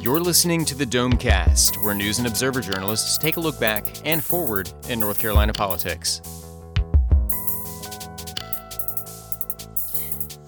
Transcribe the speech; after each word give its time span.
You're 0.00 0.20
listening 0.20 0.64
to 0.66 0.76
the 0.76 0.84
Domecast, 0.84 1.82
where 1.82 1.92
news 1.92 2.18
and 2.18 2.28
observer 2.28 2.60
journalists 2.60 3.18
take 3.18 3.36
a 3.36 3.40
look 3.40 3.58
back 3.58 3.84
and 4.04 4.22
forward 4.22 4.70
in 4.88 5.00
North 5.00 5.18
Carolina 5.18 5.52
politics. 5.52 6.22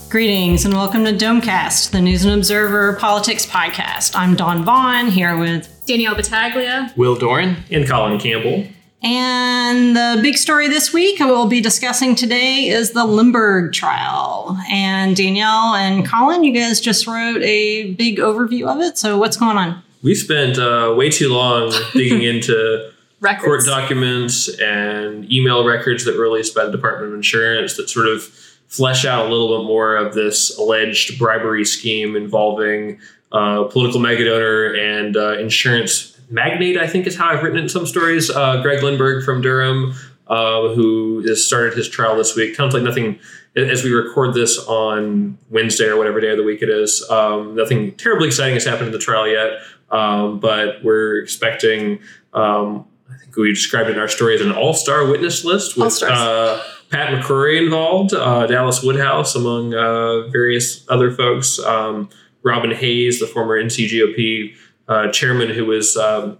Greetings 0.08 0.64
and 0.64 0.72
welcome 0.74 1.04
to 1.04 1.12
Domecast, 1.12 1.90
the 1.90 2.00
News 2.00 2.24
and 2.24 2.32
Observer 2.32 2.94
Politics 2.94 3.44
podcast. 3.44 4.14
I'm 4.14 4.36
Dawn 4.36 4.64
Vaughan 4.64 5.08
here 5.08 5.36
with 5.36 5.84
Danielle 5.84 6.14
Battaglia. 6.14 6.92
Will 6.96 7.16
Doran 7.16 7.56
and 7.72 7.88
Colin 7.88 8.20
Campbell. 8.20 8.66
And 9.02 9.96
the 9.96 10.18
big 10.22 10.36
story 10.36 10.68
this 10.68 10.92
week 10.92 11.20
we'll 11.20 11.48
be 11.48 11.60
discussing 11.60 12.14
today 12.14 12.68
is 12.68 12.90
the 12.90 13.04
Lindberg 13.04 13.72
trial. 13.72 14.58
And 14.70 15.16
Danielle 15.16 15.74
and 15.74 16.06
Colin, 16.06 16.44
you 16.44 16.52
guys 16.52 16.80
just 16.80 17.06
wrote 17.06 17.42
a 17.42 17.92
big 17.94 18.18
overview 18.18 18.68
of 18.68 18.80
it. 18.80 18.98
So 18.98 19.18
what's 19.18 19.36
going 19.38 19.56
on? 19.56 19.82
We 20.02 20.14
spent 20.14 20.58
uh, 20.58 20.94
way 20.96 21.10
too 21.10 21.32
long 21.32 21.72
digging 21.94 22.22
into 22.22 22.92
court 23.40 23.64
documents 23.64 24.48
and 24.60 25.30
email 25.32 25.64
records 25.64 26.04
that 26.04 26.16
were 26.16 26.22
released 26.22 26.54
by 26.54 26.64
the 26.64 26.72
Department 26.72 27.08
of 27.08 27.14
Insurance 27.14 27.76
that 27.76 27.88
sort 27.88 28.08
of 28.08 28.22
flesh 28.68 29.04
out 29.04 29.26
a 29.26 29.28
little 29.28 29.58
bit 29.58 29.66
more 29.66 29.96
of 29.96 30.14
this 30.14 30.56
alleged 30.58 31.18
bribery 31.18 31.64
scheme 31.64 32.16
involving 32.16 33.00
uh, 33.32 33.64
political 33.64 34.00
megadonor 34.00 34.78
and 34.78 35.16
uh, 35.16 35.38
insurance 35.38 36.09
magnate, 36.30 36.76
I 36.76 36.86
think 36.86 37.06
is 37.06 37.16
how 37.16 37.28
I've 37.28 37.42
written 37.42 37.58
it 37.58 37.62
in 37.62 37.68
some 37.68 37.86
stories. 37.86 38.30
Uh, 38.30 38.62
Greg 38.62 38.82
Lindberg 38.82 39.24
from 39.24 39.42
Durham, 39.42 39.94
uh, 40.28 40.68
who 40.68 41.22
has 41.26 41.44
started 41.44 41.76
his 41.76 41.88
trial 41.88 42.16
this 42.16 42.36
week. 42.36 42.54
Sounds 42.54 42.72
like 42.72 42.82
nothing, 42.82 43.18
as 43.56 43.82
we 43.82 43.92
record 43.92 44.34
this 44.34 44.58
on 44.66 45.36
Wednesday 45.50 45.86
or 45.86 45.96
whatever 45.96 46.20
day 46.20 46.30
of 46.30 46.36
the 46.36 46.44
week 46.44 46.62
it 46.62 46.68
is, 46.68 47.04
um, 47.10 47.56
nothing 47.56 47.92
terribly 47.96 48.28
exciting 48.28 48.54
has 48.54 48.64
happened 48.64 48.86
in 48.86 48.92
the 48.92 48.98
trial 48.98 49.28
yet. 49.28 49.60
Um, 49.90 50.38
but 50.38 50.84
we're 50.84 51.20
expecting, 51.20 51.98
um, 52.32 52.86
I 53.12 53.18
think 53.18 53.36
we 53.36 53.52
described 53.52 53.90
it 53.90 53.94
in 53.94 53.98
our 53.98 54.08
story 54.08 54.36
as 54.36 54.40
an 54.40 54.52
all 54.52 54.72
star 54.72 55.04
witness 55.04 55.44
list 55.44 55.76
with 55.76 56.00
uh, 56.04 56.62
Pat 56.90 57.12
McCrory 57.12 57.60
involved, 57.60 58.14
uh, 58.14 58.46
Dallas 58.46 58.82
Woodhouse, 58.82 59.34
among 59.34 59.74
uh, 59.74 60.28
various 60.28 60.88
other 60.88 61.10
folks, 61.10 61.58
um, 61.58 62.08
Robin 62.42 62.70
Hayes, 62.70 63.18
the 63.20 63.26
former 63.26 63.60
NCGOP 63.62 64.54
uh, 64.90 65.10
chairman 65.12 65.48
who 65.48 65.64
was 65.64 65.96
um, 65.96 66.36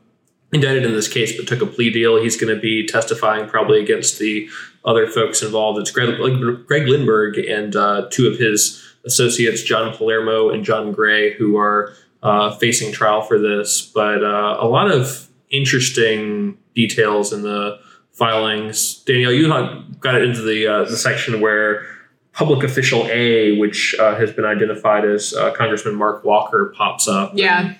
indicted 0.52 0.84
in 0.84 0.92
this 0.92 1.08
case 1.08 1.34
but 1.36 1.46
took 1.46 1.62
a 1.62 1.66
plea 1.66 1.90
deal. 1.90 2.20
He's 2.20 2.36
going 2.36 2.54
to 2.54 2.60
be 2.60 2.86
testifying 2.86 3.48
probably 3.48 3.80
against 3.80 4.18
the 4.18 4.50
other 4.84 5.06
folks 5.06 5.42
involved. 5.42 5.78
It's 5.78 5.90
Greg, 5.90 6.16
Greg 6.18 6.82
Lindberg 6.82 7.38
and 7.50 7.76
uh, 7.76 8.08
two 8.10 8.26
of 8.26 8.38
his 8.38 8.84
associates, 9.06 9.62
John 9.62 9.96
Palermo 9.96 10.50
and 10.50 10.64
John 10.64 10.92
Gray, 10.92 11.32
who 11.34 11.56
are 11.56 11.94
uh, 12.22 12.50
facing 12.56 12.92
trial 12.92 13.22
for 13.22 13.38
this. 13.38 13.80
But 13.94 14.24
uh, 14.24 14.58
a 14.60 14.66
lot 14.66 14.90
of 14.90 15.28
interesting 15.50 16.58
details 16.74 17.32
in 17.32 17.42
the 17.42 17.78
filings. 18.12 18.96
Danielle, 19.04 19.32
you 19.32 19.48
got 20.00 20.16
it 20.16 20.22
into 20.22 20.42
the 20.42 20.66
uh, 20.66 20.84
the 20.84 20.96
section 20.96 21.40
where 21.40 21.86
public 22.32 22.64
official 22.64 23.06
A, 23.10 23.56
which 23.58 23.94
uh, 23.98 24.16
has 24.16 24.32
been 24.32 24.44
identified 24.44 25.04
as 25.04 25.34
Congressman 25.54 25.94
Mark 25.94 26.24
Walker, 26.24 26.74
pops 26.76 27.06
up. 27.06 27.32
Yeah 27.34 27.74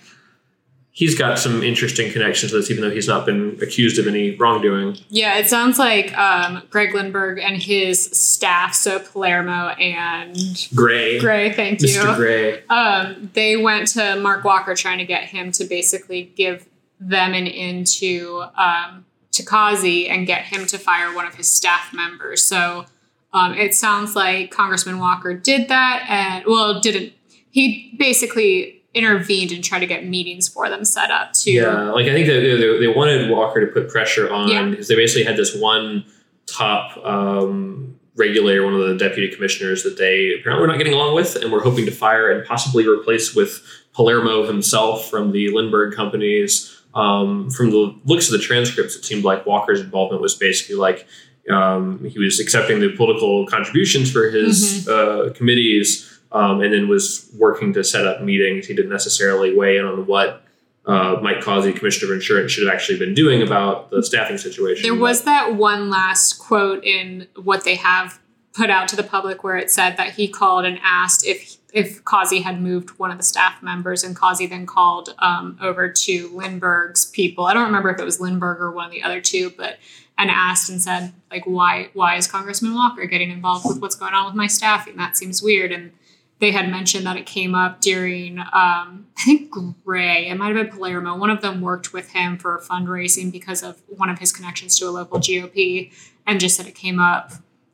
he's 0.92 1.16
got 1.16 1.38
some 1.38 1.62
interesting 1.62 2.12
connections 2.12 2.52
to 2.52 2.58
this, 2.58 2.70
even 2.70 2.82
though 2.82 2.90
he's 2.90 3.08
not 3.08 3.24
been 3.24 3.58
accused 3.62 3.98
of 3.98 4.06
any 4.06 4.34
wrongdoing. 4.36 4.96
Yeah, 5.08 5.38
it 5.38 5.48
sounds 5.48 5.78
like 5.78 6.16
um, 6.18 6.62
Greg 6.70 6.90
Lindberg 6.92 7.42
and 7.42 7.62
his 7.62 8.02
staff, 8.02 8.74
so 8.74 8.98
Palermo 8.98 9.68
and 9.68 10.36
Gray. 10.74 11.18
Gray, 11.18 11.52
thank 11.52 11.80
you. 11.82 11.88
Mr. 11.88 12.16
Gray. 12.16 12.62
Um, 12.68 13.30
they 13.34 13.56
went 13.56 13.88
to 13.88 14.16
Mark 14.16 14.44
Walker 14.44 14.74
trying 14.74 14.98
to 14.98 15.06
get 15.06 15.24
him 15.24 15.52
to 15.52 15.64
basically 15.64 16.32
give 16.36 16.66
them 16.98 17.32
an 17.32 17.46
into 17.46 18.44
um, 18.56 19.06
to 19.32 19.42
Causey 19.42 20.08
and 20.08 20.26
get 20.26 20.42
him 20.42 20.66
to 20.66 20.78
fire 20.78 21.14
one 21.14 21.26
of 21.26 21.34
his 21.34 21.50
staff 21.50 21.92
members. 21.94 22.44
So 22.44 22.84
um, 23.32 23.54
it 23.54 23.74
sounds 23.74 24.16
like 24.16 24.50
Congressman 24.50 24.98
Walker 24.98 25.34
did 25.34 25.68
that, 25.68 26.04
and 26.08 26.44
well, 26.46 26.80
didn't 26.80 27.12
he? 27.50 27.94
Basically 27.98 28.79
intervened 28.94 29.52
and 29.52 29.62
tried 29.62 29.80
to 29.80 29.86
get 29.86 30.06
meetings 30.06 30.48
for 30.48 30.68
them 30.68 30.84
set 30.84 31.10
up 31.10 31.32
too. 31.32 31.52
Yeah, 31.52 31.90
like 31.90 32.06
I 32.06 32.12
think 32.12 32.26
they, 32.26 32.40
they, 32.40 32.78
they 32.78 32.88
wanted 32.88 33.30
Walker 33.30 33.64
to 33.64 33.72
put 33.72 33.88
pressure 33.88 34.32
on 34.32 34.70
because 34.70 34.90
yeah. 34.90 34.96
they 34.96 35.02
basically 35.02 35.24
had 35.24 35.36
this 35.36 35.54
one 35.54 36.04
top 36.46 36.96
um, 37.04 37.98
regulator, 38.16 38.64
one 38.64 38.74
of 38.74 38.80
the 38.80 38.96
deputy 38.96 39.32
commissioners 39.32 39.84
that 39.84 39.96
they 39.96 40.34
apparently 40.38 40.60
were 40.60 40.66
not 40.66 40.78
getting 40.78 40.92
along 40.92 41.14
with 41.14 41.36
and 41.36 41.52
were 41.52 41.60
hoping 41.60 41.86
to 41.86 41.92
fire 41.92 42.30
and 42.30 42.46
possibly 42.46 42.86
replace 42.86 43.34
with 43.34 43.62
Palermo 43.92 44.46
himself 44.46 45.08
from 45.08 45.32
the 45.32 45.48
Lindberg 45.48 45.94
companies. 45.94 46.76
Um, 46.92 47.50
from 47.50 47.70
the 47.70 47.96
looks 48.04 48.26
of 48.26 48.32
the 48.32 48.44
transcripts, 48.44 48.96
it 48.96 49.04
seemed 49.04 49.22
like 49.22 49.46
Walker's 49.46 49.80
involvement 49.80 50.20
was 50.20 50.34
basically 50.34 50.74
like 50.74 51.06
um, 51.48 52.04
he 52.04 52.18
was 52.18 52.40
accepting 52.40 52.80
the 52.80 52.90
political 52.96 53.46
contributions 53.46 54.10
for 54.10 54.28
his 54.28 54.86
mm-hmm. 54.86 55.30
uh, 55.30 55.32
committees 55.32 56.09
um, 56.32 56.60
and 56.60 56.72
then 56.72 56.88
was 56.88 57.30
working 57.36 57.72
to 57.74 57.84
set 57.84 58.06
up 58.06 58.22
meetings. 58.22 58.66
He 58.66 58.74
didn't 58.74 58.90
necessarily 58.90 59.54
weigh 59.54 59.78
in 59.78 59.84
on 59.84 60.06
what 60.06 60.42
uh, 60.86 61.18
Mike 61.22 61.40
Causey, 61.42 61.72
Commissioner 61.72 62.12
of 62.12 62.16
Insurance, 62.16 62.52
should 62.52 62.66
have 62.66 62.74
actually 62.74 62.98
been 62.98 63.14
doing 63.14 63.42
about 63.42 63.90
the 63.90 64.02
staffing 64.02 64.38
situation. 64.38 64.82
There 64.82 64.98
was 64.98 65.22
that 65.22 65.54
one 65.56 65.90
last 65.90 66.34
quote 66.34 66.84
in 66.84 67.26
what 67.42 67.64
they 67.64 67.76
have 67.76 68.18
put 68.52 68.70
out 68.70 68.88
to 68.88 68.96
the 68.96 69.02
public 69.02 69.44
where 69.44 69.56
it 69.56 69.70
said 69.70 69.96
that 69.96 70.14
he 70.14 70.26
called 70.26 70.64
and 70.64 70.78
asked 70.82 71.26
if 71.26 71.56
if 71.72 72.04
Causey 72.04 72.40
had 72.40 72.60
moved 72.60 72.98
one 72.98 73.12
of 73.12 73.16
the 73.16 73.22
staff 73.22 73.62
members, 73.62 74.02
and 74.02 74.16
Causey 74.16 74.46
then 74.46 74.66
called 74.66 75.14
um, 75.20 75.56
over 75.60 75.88
to 75.88 76.28
Lindberg's 76.30 77.04
people. 77.04 77.44
I 77.44 77.54
don't 77.54 77.66
remember 77.66 77.90
if 77.90 78.00
it 78.00 78.04
was 78.04 78.18
Lindberg 78.18 78.58
or 78.58 78.72
one 78.72 78.86
of 78.86 78.90
the 78.90 79.04
other 79.04 79.20
two, 79.20 79.52
but 79.56 79.78
and 80.18 80.30
asked 80.30 80.68
and 80.68 80.82
said 80.82 81.12
like, 81.30 81.44
why 81.44 81.90
why 81.92 82.16
is 82.16 82.26
Congressman 82.26 82.74
Walker 82.74 83.06
getting 83.06 83.30
involved 83.30 83.66
with 83.68 83.80
what's 83.80 83.94
going 83.94 84.14
on 84.14 84.26
with 84.26 84.34
my 84.34 84.46
staffing? 84.46 84.96
That 84.96 85.16
seems 85.16 85.42
weird. 85.42 85.70
And 85.70 85.92
they 86.40 86.50
had 86.50 86.70
mentioned 86.70 87.06
that 87.06 87.16
it 87.16 87.26
came 87.26 87.54
up 87.54 87.80
during 87.80 88.38
um, 88.38 89.06
I 89.18 89.24
think 89.24 89.50
Gray, 89.84 90.28
it 90.28 90.36
might 90.36 90.56
have 90.56 90.66
been 90.66 90.74
Palermo. 90.74 91.16
One 91.16 91.30
of 91.30 91.42
them 91.42 91.60
worked 91.60 91.92
with 91.92 92.10
him 92.10 92.38
for 92.38 92.58
fundraising 92.58 93.30
because 93.30 93.62
of 93.62 93.80
one 93.88 94.08
of 94.08 94.18
his 94.18 94.32
connections 94.32 94.78
to 94.78 94.88
a 94.88 94.90
local 94.90 95.18
GOP, 95.18 95.92
and 96.26 96.40
just 96.40 96.56
said 96.56 96.66
it 96.66 96.74
came 96.74 96.98
up 96.98 97.32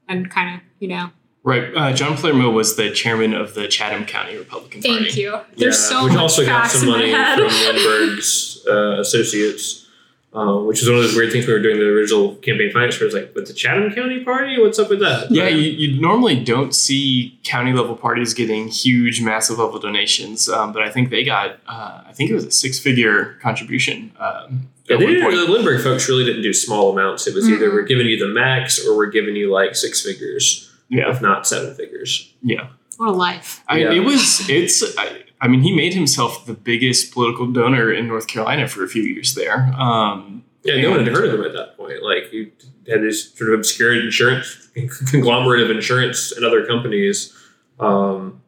and 0.08 0.30
kind 0.30 0.56
of 0.56 0.60
you 0.78 0.88
know. 0.88 1.10
Right, 1.42 1.72
uh, 1.76 1.92
John 1.92 2.16
Palermo 2.16 2.50
was 2.50 2.74
the 2.74 2.90
chairman 2.90 3.32
of 3.32 3.54
the 3.54 3.68
Chatham 3.68 4.04
County 4.04 4.36
Republican 4.36 4.82
Thank 4.82 4.96
Party. 4.96 5.04
Thank 5.04 5.16
you. 5.16 5.40
There's 5.56 5.76
yeah, 5.80 5.88
so 5.88 6.04
which 6.04 6.14
much 6.14 6.22
also 6.22 6.44
got 6.44 6.68
some 6.68 6.88
money 6.88 7.12
from 7.12 7.46
Lindberg's 7.46 8.66
uh, 8.68 8.98
associates. 8.98 9.85
Um, 10.32 10.66
which 10.66 10.82
is 10.82 10.88
one 10.88 10.98
of 10.98 11.02
those 11.02 11.16
weird 11.16 11.32
things 11.32 11.46
we 11.46 11.54
were 11.54 11.62
doing 11.62 11.78
the 11.78 11.86
original 11.86 12.34
campaign 12.34 12.70
finance 12.70 13.00
where 13.00 13.06
it's 13.06 13.14
like, 13.14 13.34
with 13.34 13.46
the 13.46 13.54
Chatham 13.54 13.90
County 13.94 14.22
Party? 14.22 14.60
What's 14.60 14.78
up 14.78 14.90
with 14.90 15.00
that? 15.00 15.30
Yeah, 15.30 15.48
you, 15.48 15.70
you 15.70 15.98
normally 15.98 16.44
don't 16.44 16.74
see 16.74 17.38
county 17.42 17.72
level 17.72 17.96
parties 17.96 18.34
getting 18.34 18.68
huge, 18.68 19.22
massive 19.22 19.58
level 19.58 19.78
donations, 19.78 20.46
um, 20.50 20.74
but 20.74 20.82
I 20.82 20.90
think 20.90 21.08
they 21.08 21.24
got, 21.24 21.52
uh, 21.66 22.02
I 22.06 22.12
think 22.12 22.28
it 22.28 22.34
was 22.34 22.44
a 22.44 22.50
six 22.50 22.78
figure 22.78 23.38
contribution. 23.40 24.12
Um, 24.18 24.68
yeah, 24.90 24.98
they 24.98 25.06
didn't, 25.06 25.30
the 25.30 25.50
Lindberg 25.50 25.82
folks 25.82 26.06
really 26.06 26.24
didn't 26.24 26.42
do 26.42 26.52
small 26.52 26.92
amounts. 26.92 27.26
It 27.26 27.34
was 27.34 27.44
mm-hmm. 27.44 27.54
either 27.54 27.72
we're 27.72 27.84
giving 27.84 28.06
you 28.06 28.18
the 28.18 28.28
max 28.28 28.84
or 28.84 28.94
we're 28.94 29.06
giving 29.10 29.36
you 29.36 29.50
like 29.50 29.74
six 29.74 30.02
figures, 30.02 30.70
yeah. 30.90 31.10
if 31.10 31.22
not 31.22 31.46
seven 31.46 31.74
figures. 31.74 32.30
Yeah. 32.42 32.68
What 32.98 33.08
a 33.08 33.12
life. 33.12 33.64
I, 33.68 33.78
yeah. 33.78 33.92
It 33.92 34.00
was, 34.00 34.46
it's, 34.50 34.82
I, 34.98 35.22
I, 35.40 35.48
mean, 35.48 35.62
he 35.62 35.74
made 35.74 35.94
himself 35.94 36.46
the 36.46 36.54
biggest 36.54 37.12
political 37.12 37.46
donor 37.46 37.92
in 37.92 38.06
North 38.06 38.26
Carolina 38.26 38.68
for 38.68 38.84
a 38.84 38.88
few 38.88 39.02
years 39.02 39.34
there. 39.34 39.72
Um, 39.76 40.44
yeah, 40.62 40.80
no 40.82 40.90
one 40.90 41.04
had 41.04 41.08
heard 41.08 41.26
of 41.26 41.34
him 41.34 41.44
at 41.44 41.52
that 41.52 41.76
point. 41.76 42.02
Like 42.02 42.32
you 42.32 42.50
had 42.88 43.02
this 43.02 43.32
sort 43.34 43.52
of 43.52 43.60
obscure 43.60 43.94
insurance 43.94 44.68
conglomerate 45.10 45.62
of 45.62 45.70
insurance 45.70 46.32
and 46.32 46.44
other 46.44 46.66
companies. 46.66 47.32
Um, 47.78 48.42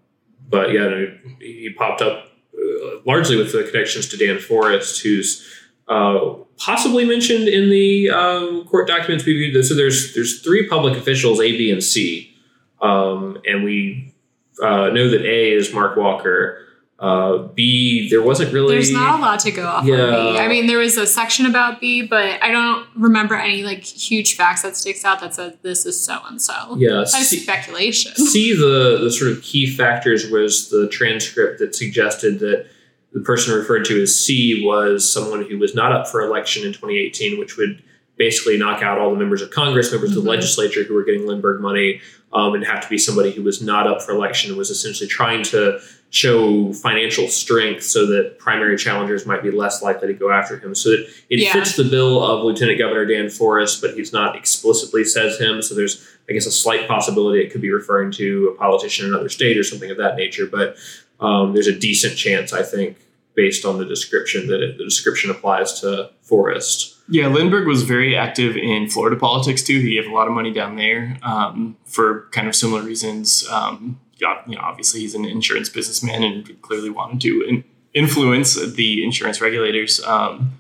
but 0.49 0.73
yeah, 0.73 0.89
no, 0.89 1.19
he 1.41 1.71
popped 1.77 2.03
up 2.03 2.33
uh, 2.55 3.01
largely 3.07 3.37
with 3.37 3.53
the 3.53 3.65
connections 3.65 4.09
to 4.09 4.17
Dan 4.17 4.39
Forest, 4.39 5.03
who's 5.03 5.47
uh, 5.89 6.35
possibly 6.57 7.05
mentioned 7.05 7.49
in 7.49 7.71
the 7.71 8.11
um, 8.11 8.65
court 8.67 8.89
documents 8.89 9.25
we 9.25 9.35
viewed. 9.35 9.65
So 9.65 9.75
there's 9.75 10.15
there's 10.15 10.41
three 10.41 10.69
public 10.69 10.97
officials, 10.97 11.41
A, 11.41 11.57
B, 11.57 11.71
and 11.71 11.83
C, 11.83 12.35
um, 12.81 13.41
and 13.47 13.65
we 13.65 14.15
uh, 14.63 14.89
know 14.89 15.09
that 15.11 15.23
A 15.25 15.53
is 15.53 15.73
Mark 15.73 15.97
Walker. 15.97 16.65
Uh, 16.99 17.47
B, 17.55 18.09
there 18.11 18.23
wasn't 18.23 18.53
really. 18.53 18.75
There's 18.75 18.91
not 18.91 19.21
a 19.21 19.23
lot 19.23 19.39
to 19.41 19.53
go 19.53 19.65
off 19.65 19.85
yeah. 19.85 19.95
on 19.95 20.35
B. 20.35 20.39
I 20.41 20.49
mean, 20.49 20.67
there 20.67 20.79
was 20.79 20.97
a 20.97 21.07
section 21.07 21.47
about 21.47 21.81
B, 21.81 22.03
but 22.03 22.43
I 22.43 22.51
don't 22.51 22.89
remember 22.97 23.37
any 23.37 23.63
like 23.63 23.85
huge 23.85 24.35
facts 24.35 24.63
that 24.63 24.77
sticks 24.77 25.05
out 25.05 25.21
that 25.21 25.35
says 25.35 25.55
this 25.63 25.87
is 25.87 26.01
so 26.01 26.21
and 26.27 26.43
so. 26.43 26.75
Yeah, 26.77 27.05
that's 27.05 27.29
speculation. 27.29 28.17
C, 28.17 28.53
the 28.53 28.99
the 29.01 29.13
sort 29.13 29.31
of 29.31 29.43
key 29.43 29.71
factors 29.71 30.29
was 30.29 30.71
the 30.71 30.89
transcript 30.89 31.61
that 31.61 31.77
suggested 31.77 32.41
that 32.41 32.67
the 33.13 33.21
person 33.21 33.55
referred 33.55 33.85
to 33.87 34.03
as 34.03 34.19
C 34.19 34.65
was 34.67 35.11
someone 35.11 35.49
who 35.49 35.57
was 35.57 35.77
not 35.77 35.93
up 35.93 36.09
for 36.09 36.21
election 36.21 36.65
in 36.65 36.73
2018, 36.73 37.39
which 37.39 37.57
would 37.57 37.81
basically 38.17 38.59
knock 38.59 38.83
out 38.83 38.99
all 38.99 39.11
the 39.11 39.17
members 39.17 39.41
of 39.41 39.51
Congress, 39.51 39.93
members 39.93 40.11
mm-hmm. 40.11 40.19
of 40.19 40.25
the 40.25 40.31
mm-hmm. 40.31 40.41
legislature 40.41 40.83
who 40.83 40.95
were 40.95 41.05
getting 41.05 41.23
Lindberg 41.23 41.61
money, 41.61 42.01
um, 42.33 42.55
and 42.55 42.65
have 42.65 42.83
to 42.83 42.89
be 42.89 42.99
somebody 42.99 43.31
who 43.31 43.43
was 43.43 43.63
not 43.63 43.87
up 43.87 44.03
for 44.03 44.11
election 44.11 44.51
and 44.51 44.59
was 44.59 44.71
essentially 44.71 45.09
trying 45.09 45.45
to 45.45 45.81
show 46.11 46.73
financial 46.73 47.29
strength 47.29 47.83
so 47.83 48.07
that 48.07 48.39
primary 48.39 48.77
challengers 48.79 49.27
might 49.27 49.43
be 49.43 49.51
less 49.51 49.83
likely 49.83 50.09
to 50.09 50.15
go 50.15 50.31
after 50.31 50.59
him. 50.59 50.75
So 50.75 50.91
that 50.91 51.07
it 51.29 51.41
Yeah. 51.41 51.53
fits 51.53 51.77
the 51.77 51.85
bill 51.85 52.23
of 52.25 52.45
Lieutenant 52.45 52.79
Governor 52.79 53.05
Dan 53.05 53.29
Forest, 53.29 53.83
but 53.83 53.95
he's 53.95 54.13
not 54.13 54.35
explicitly 54.35 55.05
says 55.05 55.39
him. 55.39 55.61
So 55.61 55.75
there's, 55.75 56.03
I 56.29 56.33
guess, 56.33 56.47
a 56.47 56.51
slight 56.51 56.89
possibility 56.89 57.43
it 57.43 57.51
could 57.53 57.61
be 57.61 57.71
referring 57.71 58.11
to 58.13 58.55
a 58.55 58.59
politician 58.59 59.07
in 59.07 59.13
another 59.13 59.29
state 59.29 59.59
or 59.59 59.63
something 59.65 59.91
of 59.91 59.99
that 59.99 60.17
nature. 60.17 60.47
But 60.47 60.77
um, 61.21 61.53
there's 61.53 61.67
a 61.67 61.79
decent 61.79 62.17
chance, 62.17 62.53
I 62.53 62.63
think, 62.63 62.97
based 63.35 63.65
on 63.65 63.79
the 63.79 63.85
description, 63.85 64.47
that 64.49 64.63
it, 64.63 64.79
the 64.79 64.85
description 64.85 65.31
applies 65.31 65.81
to 65.83 66.11
Forest. 66.23 66.97
Yeah, 67.11 67.25
Lindberg 67.27 67.67
was 67.67 67.83
very 67.85 68.17
active 68.17 68.57
in 68.57 68.89
Florida 68.89 69.17
politics 69.17 69.63
too. 69.63 69.79
He 69.81 69.95
gave 69.95 70.07
a 70.11 70.15
lot 70.15 70.27
of 70.27 70.33
money 70.35 70.53
down 70.53 70.77
there 70.77 71.19
um, 71.23 71.77
for 71.87 72.29
kind 72.33 72.49
of 72.49 72.55
similar 72.57 72.83
reasons. 72.83 73.47
Um, 73.51 73.99
you 74.21 74.57
know, 74.57 74.61
obviously 74.61 75.01
he's 75.01 75.15
an 75.15 75.25
insurance 75.25 75.69
businessman 75.69 76.23
and 76.23 76.63
clearly 76.63 76.91
wanted 76.91 77.21
to 77.23 77.43
in- 77.43 77.65
influence 77.95 78.55
the 78.55 79.05
insurance 79.05 79.41
regulators. 79.41 80.03
Um, 80.05 80.53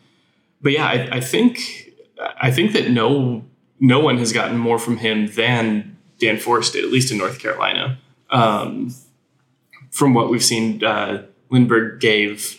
but 0.61 0.73
yeah, 0.73 0.87
I, 0.87 1.09
I 1.17 1.21
think 1.21 1.95
I 2.41 2.51
think 2.51 2.73
that 2.73 2.91
no 2.91 3.45
no 3.81 4.01
one 4.01 4.19
has 4.19 4.33
gotten 4.33 4.57
more 4.59 4.79
from 4.79 4.97
him 4.97 5.29
than 5.29 5.97
Dan 6.19 6.39
Forest 6.39 6.75
at 6.75 6.85
least 6.87 7.13
in 7.13 7.19
North 7.19 7.39
Carolina. 7.39 7.99
Um, 8.31 8.95
from 9.91 10.15
what 10.15 10.29
we've 10.29 10.45
seen, 10.45 10.85
uh, 10.85 11.25
Lindberg 11.51 12.01
gave 12.01 12.57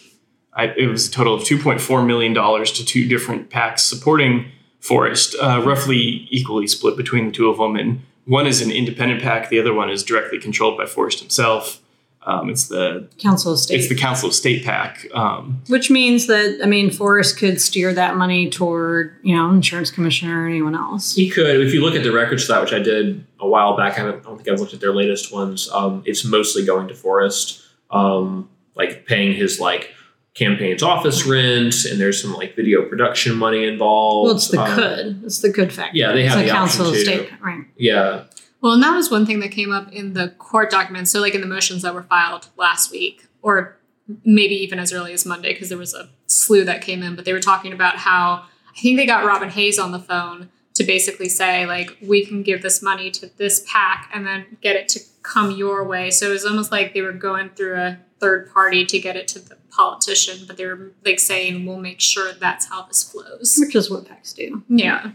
I, 0.54 0.74
it 0.78 0.88
was 0.88 1.07
a 1.07 1.12
total 1.12 1.36
of 1.36 1.44
$2.4 1.44 2.06
million 2.06 2.34
to 2.34 2.86
two 2.86 3.07
different 3.07 3.50
PACs 3.50 3.80
supporting 3.80 4.52
Forest, 4.81 5.36
uh, 5.42 5.62
roughly 5.66 6.28
equally 6.31 6.68
split 6.68 6.98
between 6.98 7.28
the 7.28 7.31
two 7.31 7.50
of 7.50 7.57
them. 7.57 7.75
And 7.75 8.02
one 8.30 8.46
is 8.48 8.62
an 8.62 8.72
independent 8.72 9.22
pack, 9.22 9.50
the 9.50 9.60
other 9.60 9.74
one 9.74 9.90
is 9.90 10.04
directly 10.04 10.40
controlled 10.40 10.78
by 10.78 10.86
Forest 10.86 11.20
himself. 11.20 11.81
Um, 12.22 12.50
it's 12.50 12.68
the 12.68 13.08
Council 13.18 13.54
of 13.54 13.60
State. 13.60 13.80
it's 13.80 13.90
the 13.90 13.96
Council 13.96 14.28
of 14.30 14.36
State 14.36 14.64
pack, 14.64 15.08
Um, 15.16 15.62
Which 15.68 15.90
means 15.90 16.28
that 16.28 16.60
I 16.62 16.68
mean, 16.68 16.92
Forest 16.92 17.38
could 17.40 17.60
steer 17.62 17.94
that 17.94 18.18
money 18.18 18.50
toward 18.50 19.16
you 19.24 19.36
know 19.36 19.50
insurance 19.50 19.90
commissioner 19.90 20.44
or 20.44 20.48
anyone 20.48 20.76
else. 20.76 21.16
He 21.16 21.30
could, 21.30 21.62
if 21.66 21.74
you 21.74 21.81
look 21.81 21.96
at 21.96 22.04
the 22.04 22.12
records 22.12 22.46
for 22.46 22.52
that, 22.54 22.62
which 22.62 22.74
I 22.74 22.80
did 22.80 23.26
a 23.40 23.48
while 23.48 23.76
back. 23.78 23.94
I, 23.94 24.02
haven't, 24.02 24.20
I 24.20 24.24
don't 24.24 24.38
think 24.38 24.50
I've 24.50 24.60
looked 24.60 24.74
at 24.74 24.81
their 24.81 24.94
latest 24.94 25.34
ones. 25.34 25.70
Um, 25.72 26.04
it's 26.06 26.24
mostly 26.26 26.66
going 26.66 26.88
to 26.90 26.94
Forest, 26.94 27.62
um, 27.90 28.50
like 28.76 29.06
paying 29.06 29.34
his 29.34 29.60
like 29.60 29.94
campaign's 30.34 30.84
office 30.84 31.26
rent, 31.26 31.86
and 31.86 32.00
there's 32.00 32.22
some 32.22 32.34
like 32.34 32.56
video 32.56 32.84
production 32.88 33.36
money 33.36 33.66
involved. 33.68 34.28
Well, 34.28 34.36
it's 34.36 34.48
the 34.50 34.62
Um, 34.62 34.76
could. 34.76 35.24
It's 35.26 35.40
the 35.40 35.50
good 35.50 35.74
factor. 35.74 35.98
yeah, 35.98 36.12
they 36.12 36.26
have 36.26 36.40
it's 36.40 36.50
the 36.50 36.54
Council 36.56 36.88
option 36.88 37.02
of 37.02 37.06
to. 37.06 37.26
State, 37.28 37.42
right? 37.42 37.66
Yeah, 37.78 38.24
Well, 38.62 38.74
and 38.74 38.84
that 38.84 38.96
was 38.96 39.10
one 39.10 39.26
thing 39.26 39.40
that 39.40 39.52
came 39.52 39.72
up 39.72 39.92
in 39.92 40.14
the 40.14 40.30
court 40.38 40.70
documents. 40.70 41.12
So, 41.12 41.20
like 41.20 41.36
in 41.36 41.42
the 41.42 41.48
motions 41.48 41.81
that 41.81 41.94
were 41.94 42.04
filed 42.04 42.48
last 42.58 42.92
week, 42.92 43.28
or 43.42 43.78
maybe 44.26 44.56
even 44.56 44.80
as 44.80 44.92
early 44.94 45.14
as 45.14 45.26
Monday, 45.26 45.54
because 45.54 45.70
there 45.70 45.78
was 45.78 45.94
a 45.94 46.10
slew 46.28 46.64
that 46.66 46.81
came 46.81 47.04
in, 47.04 47.16
but 47.16 47.26
they 47.26 47.34
were 47.34 47.40
talking 47.40 47.74
about 47.74 47.98
how 47.98 48.46
I 48.76 48.80
think 48.81 48.98
they 48.98 49.06
got 49.06 49.26
Robin 49.26 49.50
Hayes 49.50 49.78
on 49.78 49.92
the 49.92 50.00
phone 50.00 50.50
to 50.76 50.84
basically 50.86 51.28
say, 51.28 51.66
like, 51.66 51.98
we 52.02 52.26
can 52.26 52.42
give 52.42 52.62
this 52.62 52.81
money 52.81 53.12
to 53.12 53.28
this 53.38 53.66
pack 53.68 54.10
and 54.14 54.26
then 54.26 54.58
get 54.62 54.76
it 54.78 54.88
to 54.90 55.00
come 55.24 55.52
your 55.52 55.84
way. 55.84 56.10
So 56.10 56.28
it 56.30 56.34
was 56.34 56.46
almost 56.46 56.72
like 56.72 56.94
they 56.94 57.02
were 57.02 57.12
going 57.12 57.50
through 57.50 57.76
a 57.76 58.00
third 58.20 58.52
party 58.54 58.86
to 58.86 59.00
get 59.00 59.16
it 59.18 59.28
to 59.30 59.40
the 59.40 59.58
politician, 59.71 60.45
but 60.48 60.57
they're 60.57 60.92
like 61.06 61.19
saying, 61.19 61.66
we'll 61.66 61.80
make 61.80 62.00
sure 62.00 62.33
that's 62.33 62.68
how 62.68 62.83
this 62.83 63.04
flows. 63.04 63.57
Which 63.60 63.75
is 63.75 63.89
what 63.89 64.06
PACs 64.06 64.36
do. 64.36 64.63
Yeah. 64.69 65.12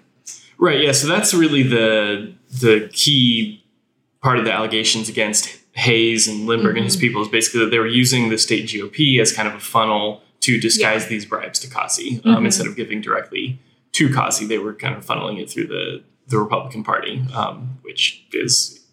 right, 0.59 0.81
yeah, 0.81 0.93
so 0.93 1.07
that's 1.07 1.35
really 1.35 1.63
the 1.63 2.35
the 2.61 2.89
key 2.93 3.65
part 4.23 4.39
of 4.39 4.45
the 4.45 4.53
allegations 4.53 5.09
against 5.09 5.61
Hayes 5.73 6.29
and 6.29 6.49
Lindberg 6.49 6.77
and 6.77 6.85
his 6.85 6.97
people 6.97 7.21
is 7.23 7.29
basically 7.29 7.61
that 7.61 7.71
they 7.71 7.79
were 7.79 7.87
using 7.87 8.31
the 8.31 8.39
state 8.39 8.67
GOP 8.67 9.21
as 9.21 9.33
kind 9.33 9.49
of 9.49 9.55
a 9.55 9.61
funnel 9.61 10.23
to 10.41 10.61
disguise 10.61 11.07
these 11.09 11.25
bribes 11.25 11.59
to 11.61 11.69
Causey. 11.69 12.21
Um, 12.25 12.45
Instead 12.45 12.67
of 12.67 12.77
giving 12.77 13.01
directly 13.01 13.59
to 13.93 14.13
Causey, 14.13 14.47
they 14.47 14.59
were 14.59 14.75
kind 14.75 14.95
of 14.95 15.05
funneling 15.05 15.41
it 15.41 15.51
through 15.51 15.67
the, 15.67 16.05
the 16.29 16.39
Republican 16.39 16.85
Party, 16.85 17.23
um, 17.35 17.79
which 17.83 18.25
is, 18.33 18.85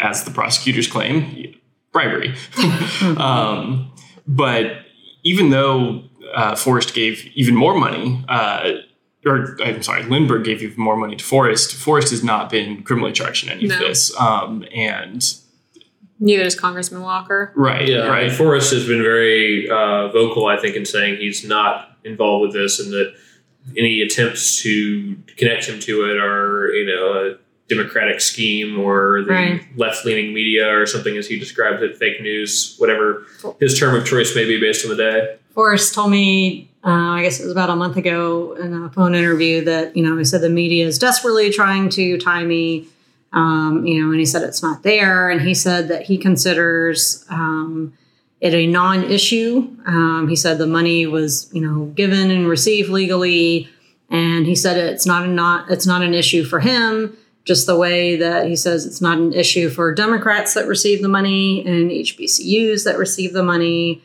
as 0.00 0.24
the 0.24 0.30
prosecutors 0.30 0.86
claim, 0.86 1.54
bribery. 1.92 2.34
um, 3.18 3.92
but 4.26 4.85
even 5.30 5.50
though 5.50 6.04
uh, 6.34 6.54
Forest 6.54 6.94
gave 6.94 7.26
even 7.34 7.54
more 7.56 7.74
money, 7.78 8.24
uh, 8.28 8.70
or 9.26 9.56
I'm 9.64 9.82
sorry, 9.82 10.02
Lindberg 10.04 10.44
gave 10.44 10.62
even 10.62 10.80
more 10.82 10.96
money 10.96 11.16
to 11.16 11.24
Forest. 11.24 11.74
Forest 11.74 12.10
has 12.10 12.22
not 12.22 12.48
been 12.48 12.82
criminally 12.84 13.12
charged 13.12 13.44
in 13.44 13.50
any 13.50 13.66
No. 13.66 13.74
of 13.74 13.80
this, 13.80 14.14
um, 14.20 14.64
and 14.72 15.20
Neither 16.20 16.44
is 16.44 16.54
Congressman 16.58 17.02
Walker. 17.02 17.52
right, 17.56 17.86
yeah. 17.88 18.06
right, 18.06 18.24
And 18.28 18.32
Forest 18.32 18.72
has 18.72 18.86
been 18.86 19.02
very 19.02 19.68
uh, 19.68 20.08
vocal, 20.08 20.46
I 20.46 20.56
think, 20.56 20.76
in 20.76 20.84
saying 20.86 21.16
he's 21.18 21.46
not 21.46 21.90
involved 22.04 22.42
with 22.46 22.52
this, 22.54 22.78
and 22.80 22.92
that 22.92 23.14
any 23.76 24.00
attempts 24.00 24.62
to 24.62 25.16
connect 25.36 25.66
him 25.66 25.80
to 25.80 26.04
it 26.10 26.16
are, 26.18 26.72
you 26.72 26.86
know, 26.86 27.12
a 27.12 27.36
Democratic 27.68 28.20
scheme 28.20 28.78
or 28.78 29.22
the 29.24 29.32
Right. 29.32 29.60
left-leaning 29.76 30.32
media 30.32 30.68
or 30.68 30.86
something, 30.86 31.16
as 31.16 31.26
he 31.26 31.38
describes 31.38 31.82
it, 31.82 31.96
fake 31.96 32.22
news, 32.22 32.74
whatever 32.78 33.26
his 33.58 33.78
term 33.78 33.94
of 33.94 34.04
choice 34.06 34.34
may 34.36 34.44
be 34.44 34.60
based 34.60 34.84
on 34.84 34.90
the 34.90 34.96
day. 34.96 35.34
Forest 35.52 35.94
told 35.94 36.10
me, 36.10 36.68
uh, 36.84 36.90
I 36.90 37.22
guess 37.22 37.40
it 37.40 37.42
was 37.44 37.52
about 37.52 37.70
a 37.70 37.76
month 37.76 37.96
ago 37.96 38.56
in 38.60 38.72
a 38.72 38.90
phone 38.90 39.14
interview 39.14 39.64
that, 39.64 39.96
you 39.96 40.02
know, 40.04 40.16
he 40.16 40.24
said 40.24 40.42
the 40.42 40.48
media 40.48 40.86
is 40.86 40.98
desperately 40.98 41.50
trying 41.50 41.88
to 41.90 42.18
tie 42.18 42.44
me, 42.44 42.86
um, 43.32 43.84
you 43.84 44.00
know, 44.00 44.10
and 44.10 44.20
he 44.20 44.26
said 44.26 44.42
it's 44.42 44.62
not 44.62 44.82
there. 44.84 45.28
And 45.28 45.40
he 45.40 45.54
said 45.54 45.88
that 45.88 46.02
he 46.02 46.18
considers 46.18 47.24
um, 47.30 47.92
it 48.40 48.54
a 48.54 48.66
non 48.66 49.02
issue. 49.10 49.68
Um, 49.86 50.28
he 50.28 50.36
said 50.36 50.58
the 50.58 50.66
money 50.66 51.06
was, 51.06 51.50
you 51.52 51.60
know, 51.62 51.86
given 51.96 52.30
and 52.30 52.46
received 52.48 52.90
legally. 52.90 53.68
And 54.10 54.46
he 54.46 54.54
said 54.54 54.76
it's 54.76 55.06
not 55.06 55.24
a 55.24 55.26
not 55.26 55.68
it's 55.70 55.86
not 55.86 56.02
an 56.02 56.14
issue 56.14 56.44
for 56.44 56.60
him, 56.60 57.16
just 57.46 57.66
the 57.66 57.76
way 57.76 58.16
that 58.16 58.46
he 58.46 58.56
says 58.56 58.84
it's 58.84 59.00
not 59.00 59.18
an 59.18 59.32
issue 59.32 59.70
for 59.70 59.94
Democrats 59.94 60.54
that 60.54 60.66
receive 60.66 61.00
the 61.00 61.08
money 61.08 61.64
and 61.64 61.90
HBCUs 61.90 62.84
that 62.84 62.98
receive 62.98 63.32
the 63.32 63.44
money. 63.44 64.02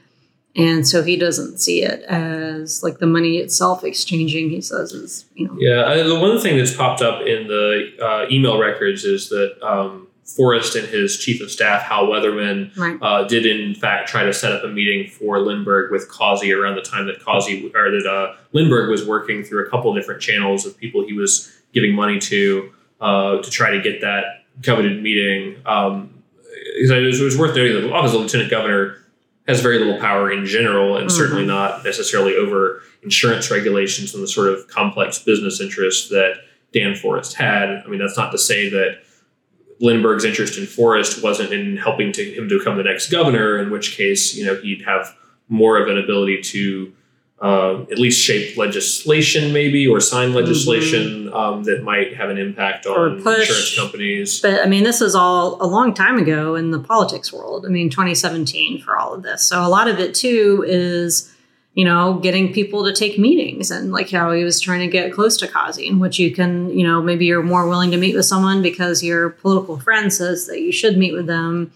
And 0.56 0.88
so 0.88 1.02
he 1.02 1.18
doesn't 1.18 1.60
see 1.60 1.82
it 1.82 2.04
as 2.04 2.84
like 2.84 3.00
the 3.00 3.08
money 3.08 3.38
itself 3.38 3.84
exchanging. 3.84 4.50
He 4.52 4.62
says 4.62 4.92
is 4.92 5.26
you 5.34 5.48
know 5.48 5.56
Yeah, 5.58 5.86
I, 5.86 6.04
the 6.04 6.20
one 6.20 6.40
thing 6.40 6.58
that's 6.58 6.76
popped 6.76 7.02
up 7.02 7.22
in 7.22 7.48
the 7.48 7.98
uh, 8.00 8.26
email 8.30 8.60
records 8.60 9.04
is 9.06 9.30
that 9.30 9.58
um, 9.66 10.08
Forest 10.24 10.76
and 10.76 10.88
his 10.88 11.18
chief 11.18 11.42
of 11.42 11.50
staff, 11.50 11.82
Hal 11.82 12.08
Weatherman, 12.08 12.78
right. 12.78 12.98
uh, 13.02 13.24
did 13.24 13.46
in 13.46 13.74
fact 13.74 14.08
try 14.10 14.24
to 14.24 14.34
set 14.34 14.52
up 14.52 14.64
a 14.64 14.68
meeting 14.68 15.10
for 15.10 15.38
Lindberg 15.38 15.90
with 15.90 16.10
Causey 16.10 16.54
around 16.54 16.76
the 16.76 16.82
time 16.82 17.08
that 17.08 17.24
Causey 17.24 17.72
or 17.74 17.90
that 17.90 18.06
uh, 18.06 18.36
Lindberg 18.54 18.90
was 18.90 19.08
working 19.08 19.44
through 19.44 19.66
a 19.66 19.70
couple 19.70 19.94
different 19.96 20.22
channels 20.22 20.66
of 20.66 20.78
people 20.78 21.04
he 21.04 21.14
was 21.14 21.52
giving 21.74 21.96
money 21.96 22.20
to 22.20 22.72
uh, 23.02 23.42
to 23.42 23.52
try 23.52 23.72
to 23.72 23.82
get 23.82 24.02
that 24.02 24.46
coveted 24.64 25.02
meeting. 25.02 25.58
Um, 25.66 26.24
because 26.76 26.92
it 26.92 27.02
was, 27.02 27.22
it 27.22 27.24
was 27.24 27.38
worth 27.38 27.56
noting 27.56 27.74
that 27.74 27.82
the 27.82 27.94
office 27.94 28.14
of 28.14 28.22
lieutenant 28.22 28.50
governor 28.50 28.98
has 29.48 29.60
very 29.62 29.80
little 29.80 30.00
power 30.00 30.32
in 30.32 30.46
general, 30.46 30.98
and 30.98 31.12
certainly 31.12 31.46
not 31.46 31.84
necessarily 31.84 32.36
over 32.36 32.82
insurance 33.04 33.50
regulations 33.50 34.14
and 34.14 34.24
the 34.24 34.28
sort 34.28 34.48
of 34.48 34.68
complex 34.68 35.20
business 35.20 35.60
interests 35.60 36.10
that 36.10 36.36
Dan 36.72 36.96
Forest 36.96 37.34
had. 37.36 37.70
I 37.70 37.88
mean, 37.88 38.00
that's 38.00 38.16
not 38.16 38.32
to 38.32 38.38
say 38.38 38.70
that 38.70 39.02
Lindberg's 39.80 40.24
interest 40.24 40.58
in 40.58 40.68
Forest 40.68 41.24
wasn't 41.24 41.52
in 41.52 41.76
helping 41.78 42.12
to 42.14 42.24
him 42.24 42.48
to 42.50 42.60
become 42.60 42.78
the 42.78 42.84
next 42.84 43.10
governor, 43.10 43.58
in 43.58 43.72
which 43.72 43.98
case, 43.98 44.36
you 44.36 44.46
know, 44.46 44.56
he'd 44.56 44.84
have 44.84 45.16
more 45.50 45.82
of 45.82 45.90
an 45.90 45.98
ability 45.98 46.42
to 46.42 46.94
uh, 47.42 47.82
at 47.92 47.98
least 47.98 48.22
shape 48.22 48.56
legislation, 48.56 49.52
maybe, 49.52 49.88
or 49.88 50.00
sign 50.00 50.32
legislation 50.34 51.34
um, 51.34 51.64
that 51.64 51.82
might 51.82 52.16
have 52.16 52.30
an 52.30 52.38
impact 52.38 52.86
on 52.86 53.18
insurance 53.18 53.76
companies. 53.76 54.40
But 54.40 54.64
I 54.64 54.68
mean, 54.68 54.84
this 54.84 55.02
is 55.02 55.16
all 55.16 55.58
a 55.60 55.66
long 55.66 55.96
time 55.96 56.20
ago 56.20 56.54
in 56.54 56.70
the 56.70 56.80
politics 56.80 57.34
world. 57.34 57.66
I 57.66 57.70
mean, 57.70 57.90
2017 57.90 58.82
for 58.82 58.96
all 58.96 59.16
of 59.16 59.24
this. 59.24 59.42
So 59.42 59.66
a 59.66 59.68
lot 59.68 59.88
of 59.88 60.00
it 60.00 60.14
too 60.14 60.64
is, 60.68 61.34
you 61.74 61.84
know, 61.84 62.20
getting 62.20 62.54
people 62.54 62.86
to 62.86 62.94
take 62.94 63.18
meetings 63.18 63.72
and 63.72 63.92
like 63.92 64.12
how 64.12 64.32
he 64.34 64.44
was 64.44 64.62
trying 64.62 64.82
to 64.82 64.88
get 64.88 65.12
close 65.12 65.36
to 65.38 65.48
Causey, 65.48 65.88
in 65.88 65.98
which 65.98 66.20
you 66.20 66.30
can, 66.30 66.70
you 66.78 66.86
know, 66.86 67.02
maybe 67.02 67.26
you're 67.26 67.42
more 67.42 67.68
willing 67.68 67.90
to 67.90 67.98
meet 67.98 68.16
with 68.16 68.26
someone 68.26 68.62
because 68.62 69.02
your 69.02 69.32
political 69.32 69.80
friend 69.80 70.14
says 70.14 70.46
that 70.46 70.62
you 70.62 70.72
should 70.72 70.96
meet 70.96 71.14
with 71.14 71.26
them, 71.26 71.72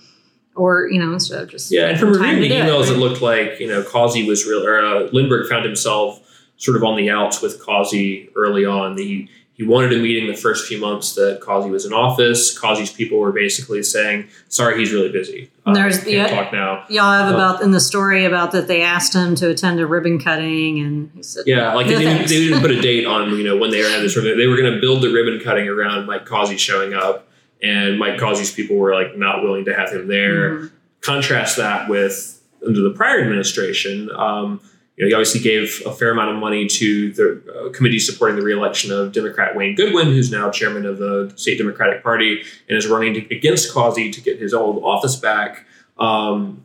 or 0.56 0.88
you 0.90 1.00
know, 1.00 1.14
instead 1.14 1.42
of 1.44 1.50
just 1.50 1.72
Yeah, 1.72 1.88
and 1.88 2.00
from 2.00 2.14
reviewing 2.14 2.42
the 2.42 2.48
do 2.50 2.54
it, 2.56 2.64
emails, 2.64 2.90
it 2.90 2.98
looked 2.98 3.22
like 3.22 3.60
you 3.60 3.68
know 3.68 3.84
Causey 3.84 4.26
was 4.28 4.46
real, 4.46 4.66
or 4.66 4.80
uh, 4.80 5.10
Lindberg 5.10 5.48
found 5.50 5.66
himself 5.66 6.22
sort 6.58 6.78
of 6.78 6.84
on 6.84 6.96
the 6.96 7.10
outs 7.10 7.42
with 7.42 7.62
Causey 7.64 8.30
early 8.36 8.66
on. 8.66 8.98
He 8.98 9.30
he 9.54 9.64
wanted 9.64 9.94
a 9.94 9.98
meeting 10.02 10.28
the 10.28 10.36
first 10.36 10.68
few 10.68 10.82
months 10.82 11.16
that 11.16 11.40
Causey 11.42 11.70
was 11.70 11.86
in 11.86 11.94
office. 11.94 12.58
Causey's 12.58 12.92
people 12.92 13.20
were 13.20 13.32
basically 13.32 13.82
saying, 13.84 14.28
"Sorry, 14.50 14.78
he's 14.78 14.92
really 14.92 15.12
busy. 15.12 15.50
Uh, 15.66 15.74
There's- 15.74 15.98
can't 16.00 16.10
yeah. 16.12 16.28
talk 16.28 16.52
now." 16.52 16.84
Y'all 16.90 17.10
have 17.12 17.32
Uh, 17.32 17.36
about 17.36 17.62
in 17.62 17.72
the 17.72 17.80
story 17.80 18.26
about 18.26 18.52
that 18.52 18.68
they 18.68 18.82
asked 18.82 19.14
him 19.14 19.34
to 19.36 19.50
attend 19.50 19.80
a 19.80 19.88
ribbon 19.88 20.20
cutting, 20.20 20.80
and 20.80 21.10
he 21.16 21.24
said, 21.24 21.44
Yeah, 21.48 21.74
like 21.74 21.88
No 21.88 21.94
they, 21.98 22.04
didn't, 22.04 22.28
they 22.28 22.40
didn't 22.40 22.60
put 22.60 22.72
a 22.72 22.82
date 22.90 23.06
on 23.06 23.30
you 23.38 23.44
know 23.46 23.56
when 23.56 23.72
they 23.72 23.82
were 23.82 23.88
having 23.88 24.04
this. 24.04 24.14
They 24.16 24.48
were 24.48 24.58
going 24.58 24.74
to 24.74 24.80
build 24.82 25.02
the 25.02 25.12
ribbon 25.14 25.40
cutting 25.42 25.70
around 25.70 26.06
Mike 26.06 26.26
Causey 26.26 26.58
showing 26.58 26.94
up, 26.94 27.26
and 27.62 27.98
Mike 28.00 28.20
Causey's 28.20 28.52
people 28.52 28.76
were 28.78 28.94
like 28.94 29.18
not 29.18 29.44
willing 29.44 29.66
to 29.66 29.74
have 29.74 29.92
him 29.92 30.08
there. 30.08 30.52
Mhm. 30.52 30.72
contrast 31.02 31.58
that 31.58 31.88
with 31.88 32.42
under 32.66 32.82
the 32.82 32.90
prior 32.90 33.20
administration, 33.22 34.10
um, 34.16 34.60
you 34.98 35.04
know, 35.04 35.10
he 35.10 35.14
obviously 35.14 35.40
gave 35.40 35.84
a 35.86 35.92
fair 35.92 36.10
amount 36.10 36.32
of 36.32 36.38
money 36.38 36.66
to 36.68 37.12
the 37.14 37.42
uh, 37.54 37.70
committee 37.70 38.00
supporting 38.00 38.36
the 38.38 38.42
reelection 38.42 38.92
of 38.92 39.12
Democrat 39.12 39.56
Wayne 39.56 39.76
Goodwin, 39.76 40.08
who's 40.08 40.32
now 40.32 40.50
chairman 40.50 40.84
of 40.86 40.98
the 40.98 41.32
state 41.36 41.58
Democratic 41.60 42.02
Party 42.02 42.42
and 42.68 42.76
is 42.78 42.88
running 42.88 43.14
to, 43.14 43.36
against 43.36 43.72
Causey 43.72 44.10
to 44.12 44.22
get 44.22 44.40
his 44.40 44.52
old 44.54 44.84
office 44.84 45.16
back. 45.16 45.66
Um, 46.00 46.64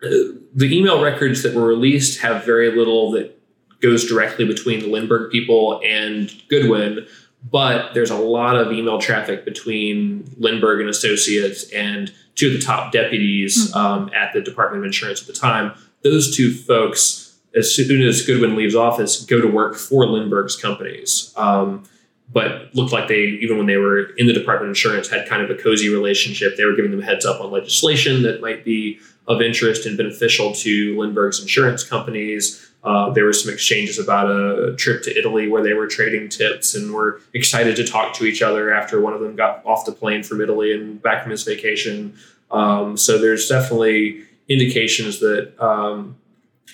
the 0.00 0.76
email 0.76 1.02
records 1.02 1.42
that 1.42 1.54
were 1.54 1.66
released 1.66 2.20
have 2.20 2.44
very 2.44 2.74
little 2.76 3.12
that 3.12 3.38
goes 3.80 4.08
directly 4.08 4.44
between 4.44 4.80
the 4.80 4.86
Lindberg 4.86 5.30
people 5.30 5.80
and 5.84 6.32
Goodwin, 6.48 7.06
but 7.42 7.94
there's 7.94 8.10
a 8.10 8.16
lot 8.16 8.56
of 8.56 8.72
email 8.72 8.98
traffic 8.98 9.44
between 9.44 10.24
Lindberg 10.40 10.80
and 10.80 10.88
Associates 10.88 11.70
and 11.72 12.12
two 12.34 12.48
of 12.48 12.52
the 12.54 12.60
top 12.60 12.92
deputies 12.92 13.70
Mm-hmm. 13.70 13.78
um, 13.78 14.10
at 14.14 14.32
the 14.32 14.40
Department 14.40 14.82
of 14.82 14.86
Insurance 14.86 15.20
at 15.20 15.26
the 15.26 15.32
time. 15.32 15.72
Those 16.02 16.36
two 16.36 16.52
folks, 16.52 17.36
as 17.56 17.74
soon 17.74 18.02
as 18.02 18.22
Goodwin 18.24 18.56
leaves 18.56 18.74
office, 18.74 19.24
go 19.24 19.40
to 19.40 19.48
work 19.48 19.74
for 19.76 20.04
Lindberg's 20.06 20.56
companies. 20.56 21.32
Um, 21.36 21.84
but 22.30 22.74
looked 22.74 22.92
like 22.92 23.08
they, 23.08 23.22
even 23.22 23.56
when 23.56 23.66
they 23.66 23.78
were 23.78 24.10
in 24.16 24.26
the 24.26 24.34
Department 24.34 24.64
of 24.66 24.70
Insurance, 24.70 25.08
had 25.08 25.26
kind 25.26 25.40
of 25.42 25.50
a 25.50 25.54
cozy 25.54 25.88
relationship. 25.88 26.56
They 26.56 26.64
were 26.66 26.76
giving 26.76 26.90
them 26.90 27.00
heads 27.00 27.24
up 27.24 27.40
on 27.40 27.50
legislation 27.50 28.22
that 28.24 28.42
might 28.42 28.64
be 28.64 28.98
of 29.26 29.40
interest 29.40 29.86
and 29.86 29.96
beneficial 29.96 30.52
to 30.56 30.94
Lindberg's 30.96 31.40
insurance 31.40 31.82
companies. 31.84 32.67
Uh, 32.84 33.10
there 33.10 33.24
were 33.24 33.32
some 33.32 33.52
exchanges 33.52 33.98
about 33.98 34.30
a 34.30 34.74
trip 34.76 35.02
to 35.02 35.18
Italy 35.18 35.48
where 35.48 35.62
they 35.62 35.72
were 35.72 35.86
trading 35.86 36.28
tips 36.28 36.74
and 36.74 36.94
were 36.94 37.20
excited 37.34 37.74
to 37.76 37.84
talk 37.84 38.14
to 38.14 38.24
each 38.24 38.40
other 38.40 38.72
after 38.72 39.00
one 39.00 39.12
of 39.12 39.20
them 39.20 39.34
got 39.34 39.64
off 39.66 39.84
the 39.84 39.92
plane 39.92 40.22
from 40.22 40.40
Italy 40.40 40.72
and 40.72 41.02
back 41.02 41.22
from 41.22 41.32
his 41.32 41.42
vacation. 41.42 42.16
Um, 42.50 42.96
so 42.96 43.18
there's 43.18 43.48
definitely 43.48 44.22
indications 44.48 45.18
that 45.20 45.52
um, 45.62 46.16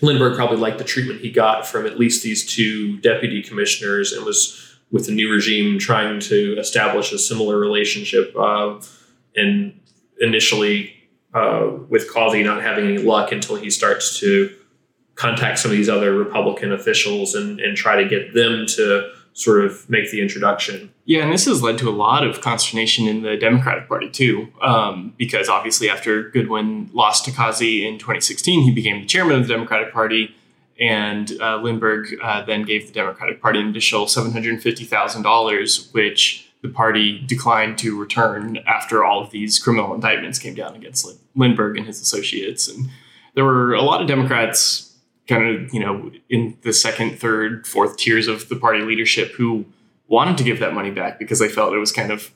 Lindberg 0.02 0.36
probably 0.36 0.58
liked 0.58 0.78
the 0.78 0.84
treatment 0.84 1.20
he 1.20 1.30
got 1.30 1.66
from 1.66 1.86
at 1.86 1.98
least 1.98 2.22
these 2.22 2.44
two 2.44 2.98
deputy 2.98 3.42
commissioners 3.42 4.12
and 4.12 4.24
was 4.24 4.76
with 4.90 5.06
the 5.06 5.12
new 5.12 5.30
regime 5.30 5.78
trying 5.78 6.20
to 6.20 6.56
establish 6.58 7.12
a 7.12 7.18
similar 7.18 7.58
relationship. 7.58 8.34
Uh, 8.36 8.78
and 9.34 9.80
initially, 10.20 10.94
uh, 11.32 11.70
with 11.88 12.12
Causey 12.12 12.44
not 12.44 12.62
having 12.62 12.84
any 12.84 12.98
luck 12.98 13.32
until 13.32 13.56
he 13.56 13.70
starts 13.70 14.20
to 14.20 14.54
contact 15.14 15.58
some 15.58 15.70
of 15.70 15.76
these 15.76 15.88
other 15.88 16.16
Republican 16.16 16.72
officials 16.72 17.34
and, 17.34 17.60
and 17.60 17.76
try 17.76 18.02
to 18.02 18.08
get 18.08 18.34
them 18.34 18.66
to 18.66 19.10
sort 19.34 19.64
of 19.64 19.88
make 19.90 20.10
the 20.10 20.22
introduction. 20.22 20.92
Yeah, 21.04 21.24
and 21.24 21.32
this 21.32 21.44
has 21.46 21.62
led 21.62 21.76
to 21.78 21.88
a 21.88 21.90
lot 21.90 22.24
of 22.24 22.40
consternation 22.40 23.06
in 23.08 23.22
the 23.22 23.36
Democratic 23.36 23.88
Party 23.88 24.08
too, 24.08 24.48
um, 24.62 25.12
because 25.18 25.48
obviously 25.48 25.90
after 25.90 26.30
Goodwin 26.30 26.88
lost 26.92 27.24
to 27.26 27.32
Causey 27.32 27.86
in 27.86 27.98
2016, 27.98 28.62
he 28.62 28.70
became 28.70 29.00
the 29.00 29.06
chairman 29.06 29.36
of 29.36 29.46
the 29.46 29.52
Democratic 29.52 29.92
Party, 29.92 30.34
and 30.80 31.32
uh, 31.32 31.58
Lindberg 31.58 32.16
uh, 32.22 32.44
then 32.44 32.62
gave 32.62 32.86
the 32.86 32.92
Democratic 32.92 33.42
Party 33.42 33.60
an 33.60 33.68
additional 33.68 34.06
$750,000, 34.06 35.92
which 35.92 36.52
the 36.62 36.68
party 36.68 37.22
declined 37.26 37.76
to 37.78 37.98
return 37.98 38.58
after 38.66 39.04
all 39.04 39.22
of 39.22 39.30
these 39.30 39.58
criminal 39.58 39.94
indictments 39.94 40.38
came 40.38 40.54
down 40.54 40.74
against 40.74 41.04
Lin- 41.04 41.18
Lindberg 41.36 41.76
and 41.76 41.86
his 41.86 42.00
associates. 42.00 42.68
And 42.68 42.88
there 43.34 43.44
were 43.44 43.74
a 43.74 43.82
lot 43.82 44.00
of 44.00 44.08
Democrats 44.08 44.93
kind 45.28 45.48
of, 45.48 45.72
you 45.72 45.80
know, 45.80 46.10
in 46.28 46.56
the 46.62 46.72
second, 46.72 47.18
third, 47.18 47.66
fourth 47.66 47.96
tiers 47.96 48.28
of 48.28 48.48
the 48.48 48.56
party 48.56 48.80
leadership 48.82 49.32
who 49.32 49.64
wanted 50.08 50.36
to 50.38 50.44
give 50.44 50.58
that 50.60 50.74
money 50.74 50.90
back 50.90 51.18
because 51.18 51.38
they 51.38 51.48
felt 51.48 51.72
it 51.72 51.78
was 51.78 51.92
kind 51.92 52.12
of 52.12 52.30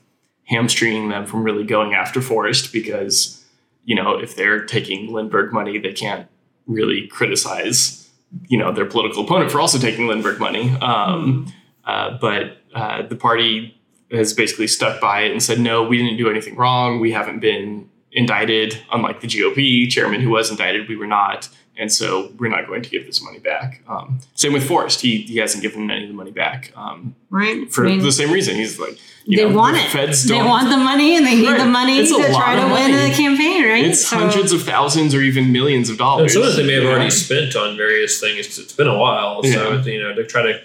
hamstringing 0.45 1.11
them 1.11 1.27
from 1.27 1.43
really 1.43 1.65
going 1.65 1.93
after 1.95 2.23
Forest 2.23 2.73
because, 2.73 3.45
you 3.85 3.95
know, 3.95 4.19
if 4.19 4.35
they're 4.35 4.65
taking 4.65 5.11
Lindberg 5.11 5.53
money, 5.53 5.79
they 5.79 5.93
can't 5.93 6.27
really 6.67 7.07
criticize, 7.09 8.09
you 8.47 8.59
know, 8.59 8.73
their 8.73 8.87
political 8.87 9.25
opponent 9.25 9.51
for 9.51 9.61
also 9.61 9.79
taking 9.79 10.07
Lindberg 10.07 10.39
money. 10.39 10.71
Um, 10.81 11.53
uh, 11.85 12.17
but 12.19 12.59
uh, 12.75 13.03
the 13.03 13.17
party 13.17 13.79
has 14.11 14.33
basically 14.33 14.67
stuck 14.67 15.01
by 15.01 15.23
it 15.23 15.33
and 15.33 15.43
said, 15.43 15.61
no, 15.61 15.83
we 15.83 15.99
didn't 15.99 16.17
do 16.17 16.31
anything 16.31 16.57
wrong. 16.57 17.01
We 17.01 17.13
haven't 17.13 17.41
been 17.41 17.91
indicted, 18.13 18.79
unlike 18.93 19.21
the 19.21 19.27
GOP 19.27 19.89
chairman 19.91 20.21
who 20.21 20.31
was 20.31 20.51
indicted. 20.51 20.89
We 20.89 20.97
were 20.97 21.07
not. 21.07 21.49
And 21.81 21.93
so 21.93 22.33
we're 22.39 22.49
not 22.51 22.67
going 22.67 22.83
to 22.83 22.91
give 22.91 23.07
this 23.07 23.23
money 23.23 23.39
back. 23.39 23.83
Um, 23.87 24.19
same 24.35 24.53
with 24.53 24.67
Forest. 24.67 25.01
He, 25.01 25.19
he 25.19 25.37
hasn't 25.37 25.63
given 25.63 25.89
any 25.93 26.03
of 26.05 26.09
the 26.09 26.15
money 26.15 26.33
back 26.33 26.73
um, 26.75 27.15
right? 27.31 27.73
for 27.73 27.87
I 27.87 27.91
mean, 27.91 28.01
the 28.01 28.11
same 28.11 28.33
reason. 28.33 28.57
He's 28.57 28.81
like, 28.81 28.99
you 29.25 29.37
they 29.37 29.49
know, 29.49 29.57
want 29.57 29.77
the 29.77 29.83
it. 29.85 29.91
Feds 29.91 30.25
don't. 30.27 30.45
want 30.49 30.71
the 30.71 30.77
money, 30.77 31.17
and 31.17 31.25
they 31.25 31.37
need 31.37 31.47
Right. 31.47 31.59
the 31.59 31.67
money 31.67 31.99
It's 32.01 32.11
to 32.11 32.17
try 32.35 32.57
to 32.57 32.65
of 32.65 32.73
win 32.73 32.91
money. 32.91 33.09
the 33.11 33.15
campaign, 33.15 33.63
right? 33.63 33.85
it's 33.85 34.05
So- 34.09 34.17
hundreds 34.19 34.53
of 34.53 34.63
thousands 34.63 35.15
or 35.15 35.21
even 35.21 35.53
millions 35.53 35.89
of 35.89 35.93
And 35.95 35.99
dollars. 36.01 36.33
some 36.33 36.43
of 36.43 36.49
it 36.55 36.57
they 36.57 36.67
may 36.67 36.73
have 36.75 36.83
Yeah. 36.83 36.91
already 36.91 37.11
spent 37.11 37.55
on 37.55 37.77
various 37.77 38.19
things. 38.19 38.47
'cause 38.49 38.59
It's 38.59 38.73
been 38.73 38.89
a 38.89 38.99
while, 38.99 39.45
so 39.45 39.49
Yeah. 39.75 39.85
you 39.85 40.03
know 40.03 40.15
to 40.17 40.25
try 40.27 40.43
to. 40.43 40.61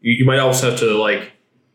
You, 0.00 0.14
you 0.14 0.24
might 0.24 0.40
also 0.40 0.70
have 0.70 0.78
to 0.80 0.86
like 0.98 1.30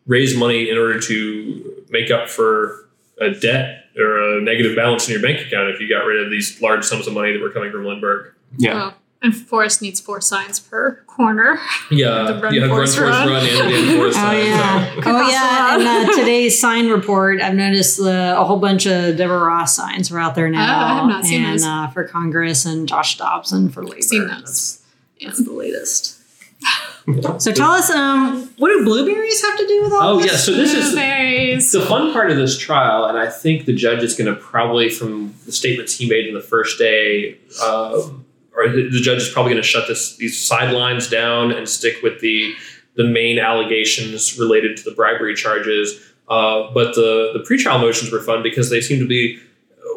raise 0.06 0.36
money 0.36 0.70
in 0.70 0.78
order 0.78 1.00
to 1.00 1.84
make 1.90 2.12
up 2.12 2.30
for 2.30 2.90
a 3.22 3.30
debt 3.30 3.81
or 3.98 4.38
a 4.38 4.42
negative 4.42 4.76
balance 4.76 5.08
in 5.08 5.14
your 5.14 5.22
bank 5.22 5.46
account 5.46 5.70
if 5.70 5.80
you 5.80 5.90
got 5.90 6.06
rid 6.06 6.24
of 6.24 6.32
these 6.32 6.62
large 6.62 6.84
sums 6.86 7.08
of 7.08 7.14
money 7.14 7.34
that 7.34 7.42
were 7.42 7.50
coming 7.52 7.72
from 7.72 7.84
Lindberg. 7.84 8.32
Yeah. 8.58 8.92
Oh, 8.92 8.98
and 9.24 9.36
Forest 9.36 9.82
needs 9.84 10.00
four 10.00 10.20
signs 10.20 10.60
per 10.60 10.96
corner. 11.08 11.60
Yeah, 11.92 12.24
The 12.32 12.40
run, 12.42 12.54
you 12.54 12.62
have 12.62 12.70
run, 12.72 12.80
force, 12.80 12.96
force, 12.96 13.10
run. 13.10 13.28
run, 13.28 13.46
and, 13.46 13.74
and 13.74 13.98
force 13.98 14.16
Oh 14.18 14.22
run, 14.24 14.38
yeah, 14.38 14.96
so- 14.96 15.02
oh 15.06 15.28
yeah. 15.30 15.78
that 15.78 16.04
In 16.06 16.10
uh, 16.10 16.16
today's 16.20 16.60
sign 16.60 16.90
report, 16.90 17.42
I've 17.42 17.54
noticed 17.54 18.00
uh, 18.00 18.36
a 18.38 18.44
whole 18.46 18.58
bunch 18.60 18.86
of 18.88 19.18
Deborah 19.18 19.46
Ross 19.46 19.76
signs 19.76 20.10
are 20.12 20.20
out 20.20 20.36
there 20.36 20.50
now. 20.50 20.62
Oh, 20.64 20.86
I 20.86 20.94
have 20.96 21.08
not 21.08 21.26
seen 21.26 21.44
and, 21.44 21.54
those. 21.54 21.66
Uh, 21.66 21.88
for 21.90 22.06
Congress 22.06 22.66
and 22.66 22.88
Josh 22.88 23.18
Dobson 23.18 23.70
for 23.70 23.84
labor. 23.84 24.02
Seen 24.02 24.28
those. 24.28 24.40
That's, 24.40 24.84
that's 25.22 25.44
the 25.46 25.52
latest. 25.54 26.18
So 27.40 27.52
tell 27.52 27.72
us, 27.72 27.90
um, 27.90 28.50
what 28.58 28.70
do 28.70 28.84
blueberries 28.86 29.42
have 29.44 29.58
to 29.58 29.68
do 29.68 29.84
with 29.84 29.94
all 29.94 30.18
this? 30.18 30.22
Oh 30.22 30.22
this? 30.22 30.32
yeah, 30.32 30.38
so 30.38 30.52
this 30.54 30.74
is 30.74 30.86
Blueberries. 30.92 31.72
the 31.72 31.82
fun 31.82 32.14
part 32.14 32.30
of 32.32 32.38
this 32.38 32.58
trial, 32.58 33.06
and 33.06 33.18
I 33.18 33.28
think 33.30 33.66
the 33.66 33.74
judge 33.74 34.04
is 34.04 34.16
going 34.16 34.34
to 34.34 34.40
probably, 34.40 34.90
from 34.90 35.34
the 35.46 35.52
statements 35.52 35.98
he 35.98 36.08
made 36.08 36.28
in 36.28 36.34
the 36.34 36.42
first 36.42 36.78
day, 36.78 37.38
um, 37.64 38.26
or 38.56 38.70
the 38.70 38.90
the 38.90 39.00
judge 39.02 39.18
is 39.22 39.30
probably 39.30 39.52
going 39.54 39.62
to 39.64 39.68
shut 39.68 39.88
this 39.88 40.16
these 40.18 40.40
sidelines 40.40 41.10
down 41.10 41.52
and 41.52 41.68
stick 41.68 41.96
with 42.04 42.20
the 42.22 42.54
the 42.96 43.04
main 43.06 43.40
allegations 43.40 44.38
related 44.38 44.78
to 44.78 44.84
the 44.84 44.92
bribery 44.92 45.34
charges. 45.34 46.00
Uh, 46.30 46.70
but 46.74 46.94
the 46.96 47.32
the 47.34 47.40
pretrial 47.40 47.80
motions 47.82 48.12
were 48.12 48.22
fun 48.22 48.44
because 48.44 48.70
they 48.70 48.80
seem 48.82 49.00
to 49.00 49.08
be 49.08 49.40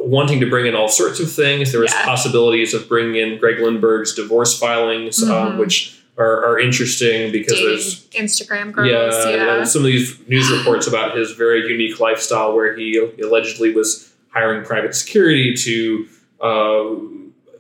wanting 0.01 0.41
to 0.41 0.49
bring 0.49 0.67
in 0.67 0.75
all 0.75 0.89
sorts 0.89 1.21
of 1.21 1.31
things. 1.31 1.71
There 1.73 1.81
was 1.81 1.93
Yeah. 1.93 2.05
possibilities 2.05 2.73
of 2.75 2.89
bringing 2.89 3.17
in 3.17 3.39
Greg 3.39 3.59
Lindberg's 3.59 4.15
divorce 4.15 4.59
filings, 4.59 5.23
um, 5.23 5.53
Mhm. 5.53 5.59
which 5.59 5.97
are, 6.17 6.45
are 6.47 6.61
interesting 6.61 7.33
because 7.33 7.53
Dating 7.55 7.69
there's 7.69 8.07
Instagram 8.11 8.73
girls. 8.73 8.89
yeah, 8.91 9.31
Yeah. 9.59 9.65
some 9.65 9.83
of 9.83 9.87
these 9.87 10.19
news 10.29 10.51
reports 10.51 10.87
about 10.87 11.17
his 11.17 11.33
very 11.33 11.67
unique 11.69 11.99
lifestyle, 12.01 12.55
where 12.55 12.77
he 12.77 12.97
allegedly 13.23 13.73
was 13.75 14.13
hiring 14.29 14.65
private 14.65 14.95
security 14.95 15.55
to 15.55 16.07
uh, 16.41 16.95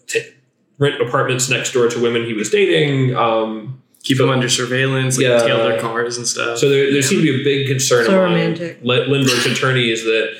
t- 0.06 0.30
rent 0.78 1.00
apartments 1.00 1.49
next 1.49 1.73
door 1.73 1.88
to 1.88 2.00
women 2.00 2.25
he 2.25 2.32
was 2.34 2.50
dating. 2.50 3.14
Um, 3.16 3.80
Keep 4.02 4.18
them 4.18 4.28
under 4.28 4.50
surveillance, 4.50 5.16
like 5.16 5.25
Yeah. 5.26 5.38
tail 5.38 5.56
their 5.66 5.80
cars 5.80 6.18
and 6.18 6.26
stuff. 6.26 6.58
so 6.58 6.68
there, 6.68 6.92
there 6.92 7.00
seemed 7.00 7.23
to 7.25 7.32
be 7.32 7.40
a 7.40 7.42
big 7.44 7.66
concern 7.68 8.04
So 8.04 8.11
among 8.20 8.32
romantic. 8.34 8.78
Li- 8.82 9.06
Lindberg's 9.06 9.46
attorneys 9.46 10.04
that 10.04 10.37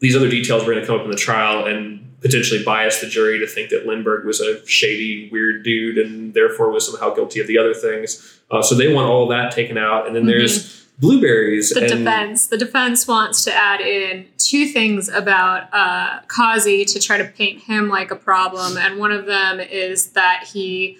these 0.00 0.14
other 0.14 0.28
details 0.28 0.64
were 0.66 0.72
going 0.72 0.82
to 0.82 0.86
come 0.86 0.98
up 0.98 1.04
in 1.06 1.10
the 1.10 1.16
trial 1.16 1.64
and 1.64 2.05
potentially 2.20 2.62
bias 2.62 3.00
the 3.00 3.06
jury 3.06 3.38
to 3.38 3.46
think 3.46 3.70
that 3.70 3.86
Lindberg 3.86 4.24
was 4.24 4.40
a 4.40 4.66
shady, 4.66 5.28
weird 5.30 5.64
dude 5.64 5.98
and 5.98 6.34
therefore 6.34 6.70
was 6.70 6.90
somehow 6.90 7.14
guilty 7.14 7.40
of 7.40 7.46
the 7.46 7.58
other 7.58 7.74
things. 7.74 8.40
Uh, 8.50 8.62
so 8.62 8.74
they 8.74 8.92
want 8.92 9.08
all 9.08 9.28
that 9.28 9.52
taken 9.52 9.76
out. 9.76 10.06
And 10.06 10.16
then 10.16 10.26
there's 10.26 10.86
blueberries. 10.98 11.72
Mm-hmm. 11.72 11.88
the 11.88 11.94
defense. 11.96 12.46
The 12.48 12.58
defense 12.58 13.06
wants 13.06 13.44
to 13.44 13.52
add 13.52 13.80
in 13.80 14.26
two 14.38 14.66
things 14.66 15.08
about 15.08 15.68
uh, 15.72 16.20
Causey 16.28 16.84
to 16.86 17.00
try 17.00 17.18
to 17.18 17.24
paint 17.24 17.62
him 17.62 17.88
like 17.88 18.10
a 18.10 18.16
problem, 18.16 18.76
and 18.76 18.98
one 18.98 19.12
of 19.12 19.26
them 19.26 19.60
is 19.60 20.10
that 20.12 20.48
he, 20.52 20.98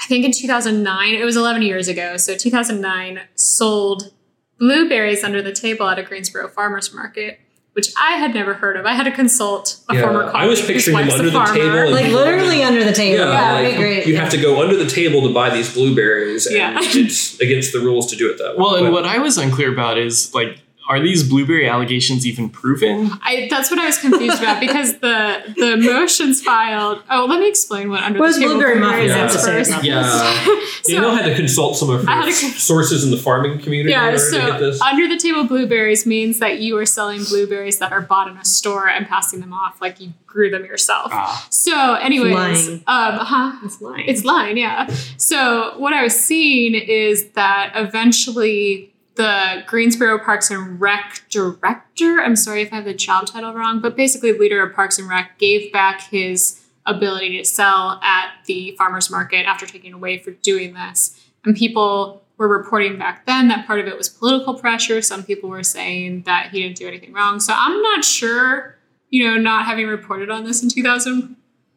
I 0.00 0.06
think 0.06 0.24
in 0.24 0.32
2009, 0.32 1.14
it 1.14 1.24
was 1.24 1.36
11 1.36 1.62
years 1.62 1.88
ago, 1.88 2.16
so 2.16 2.36
2009, 2.36 3.20
sold 3.34 4.12
blueberries 4.58 5.24
under 5.24 5.42
the 5.42 5.52
table 5.52 5.88
at 5.88 5.98
a 5.98 6.02
Greensboro 6.02 6.48
farmers 6.48 6.94
market. 6.94 7.40
Which 7.74 7.88
I 8.00 8.12
had 8.18 8.32
never 8.34 8.54
heard 8.54 8.76
of. 8.76 8.86
I 8.86 8.92
had 8.94 9.02
to 9.02 9.10
consult 9.10 9.78
a 9.88 9.94
Yeah, 9.96 10.02
former 10.02 10.24
I 10.28 10.30
colleague. 10.30 10.48
was 10.50 10.62
picturing 10.62 10.96
him 10.96 11.08
a 11.08 11.12
under 11.12 11.24
the 11.24 11.32
farmer. 11.32 11.54
table 11.54 11.90
like 11.92 12.12
literally 12.12 12.62
under 12.62 12.84
the 12.84 12.92
table. 12.92 13.18
Yeah, 13.24 13.32
Yeah, 13.62 13.68
like, 13.68 13.76
great. 13.76 14.06
You 14.06 14.14
yeah. 14.14 14.20
have 14.20 14.30
to 14.30 14.40
go 14.40 14.62
under 14.62 14.76
the 14.76 14.86
table 14.86 15.22
to 15.22 15.34
buy 15.34 15.50
these 15.50 15.74
blueberries, 15.74 16.46
and 16.46 16.56
Yeah. 16.56 16.78
it's 16.80 17.40
against 17.40 17.72
the 17.72 17.80
rules 17.80 18.08
to 18.10 18.16
do 18.16 18.30
it 18.30 18.38
that 18.38 18.50
way. 18.56 18.62
Well, 18.62 18.74
and 18.76 18.86
But- 18.86 18.92
what 18.92 19.04
I 19.04 19.18
was 19.18 19.38
unclear 19.38 19.72
about 19.72 19.98
is 19.98 20.32
like 20.32 20.58
are 20.88 21.00
these 21.00 21.26
blueberry 21.28 21.66
allegations 21.68 22.26
even 22.26 22.50
proven? 22.50 23.10
I, 23.22 23.46
that's 23.50 23.70
what 23.70 23.78
I 23.80 23.86
was 23.86 23.98
confused 23.98 24.38
about 24.42 24.60
because 24.60 24.98
the 24.98 25.42
the 25.56 25.76
motions 25.78 26.42
filed. 26.42 27.02
Oh, 27.10 27.24
let 27.26 27.40
me 27.40 27.48
explain 27.48 27.88
what 27.88 28.02
under 28.02 28.18
What 28.20 28.26
the 28.26 28.32
does 28.32 28.38
table 28.40 28.54
blueberry 28.56 28.78
blueberries 28.80 29.10
muffin 29.10 29.20
have 29.20 29.30
is 29.30 29.36
to 29.36 29.42
say 29.42 29.52
first. 29.58 29.70
about 29.70 29.84
Yeah. 29.84 30.60
Danielle 30.86 31.14
had 31.16 31.24
to 31.26 31.34
consult 31.34 31.76
some 31.78 31.88
of 31.90 32.06
I 32.06 32.16
her 32.16 32.22
had 32.26 32.34
to 32.34 32.40
con- 32.40 32.50
sources 32.58 33.04
in 33.04 33.10
the 33.10 33.16
farming 33.16 33.60
community 33.60 33.94
in 33.94 33.98
Yeah, 33.98 34.04
order 34.06 34.18
so 34.18 34.40
to 34.40 34.46
get 34.52 34.60
this. 34.60 34.80
under 34.82 35.08
the 35.08 35.16
table 35.16 35.44
blueberries 35.44 36.04
means 36.04 36.38
that 36.40 36.58
you 36.60 36.76
are 36.76 36.84
selling 36.86 37.24
blueberries 37.24 37.78
that 37.78 37.90
are 37.92 38.02
bought 38.02 38.28
in 38.28 38.36
a 38.36 38.44
store 38.44 38.88
and 38.88 39.06
passing 39.06 39.40
them 39.40 39.54
off 39.54 39.80
like 39.80 40.00
you 40.00 40.12
grew 40.26 40.50
them 40.50 40.64
yourself. 40.64 41.10
Ah. 41.12 41.46
So, 41.48 41.94
anyways, 41.94 42.34
lying. 42.68 42.74
um, 42.86 43.18
huh? 43.24 43.52
It's 43.64 43.80
lying. 43.80 44.04
It's 44.06 44.24
line, 44.24 44.56
yeah. 44.58 44.88
So 45.16 45.78
what 45.78 45.92
I 45.94 46.02
was 46.02 46.18
seeing 46.18 46.74
is 46.74 47.28
that 47.30 47.72
eventually 47.74 48.90
the 49.14 49.62
Greensboro 49.66 50.18
Parks 50.18 50.50
and 50.50 50.80
Rec 50.80 51.22
director, 51.30 52.20
I'm 52.20 52.36
sorry 52.36 52.62
if 52.62 52.72
I 52.72 52.76
have 52.76 52.84
the 52.84 52.94
job 52.94 53.26
title 53.26 53.54
wrong, 53.54 53.80
but 53.80 53.96
basically 53.96 54.32
leader 54.32 54.62
of 54.62 54.74
Parks 54.74 54.98
and 54.98 55.08
Rec 55.08 55.38
gave 55.38 55.72
back 55.72 56.00
his 56.02 56.60
ability 56.86 57.38
to 57.38 57.44
sell 57.44 58.00
at 58.02 58.30
the 58.46 58.74
farmers 58.76 59.10
market 59.10 59.46
after 59.46 59.66
taking 59.66 59.92
away 59.92 60.18
for 60.18 60.32
doing 60.32 60.74
this. 60.74 61.20
And 61.44 61.56
people 61.56 62.22
were 62.36 62.48
reporting 62.48 62.98
back 62.98 63.26
then 63.26 63.48
that 63.48 63.66
part 63.66 63.80
of 63.80 63.86
it 63.86 63.96
was 63.96 64.08
political 64.08 64.54
pressure. 64.54 65.00
Some 65.00 65.22
people 65.22 65.48
were 65.48 65.62
saying 65.62 66.22
that 66.22 66.50
he 66.50 66.62
didn't 66.62 66.76
do 66.76 66.88
anything 66.88 67.12
wrong. 67.12 67.38
So 67.40 67.54
I'm 67.56 67.80
not 67.80 68.04
sure, 68.04 68.76
you 69.10 69.24
know, 69.24 69.36
not 69.36 69.66
having 69.66 69.86
reported 69.86 70.30
on 70.30 70.44
this 70.44 70.62
in 70.62 70.68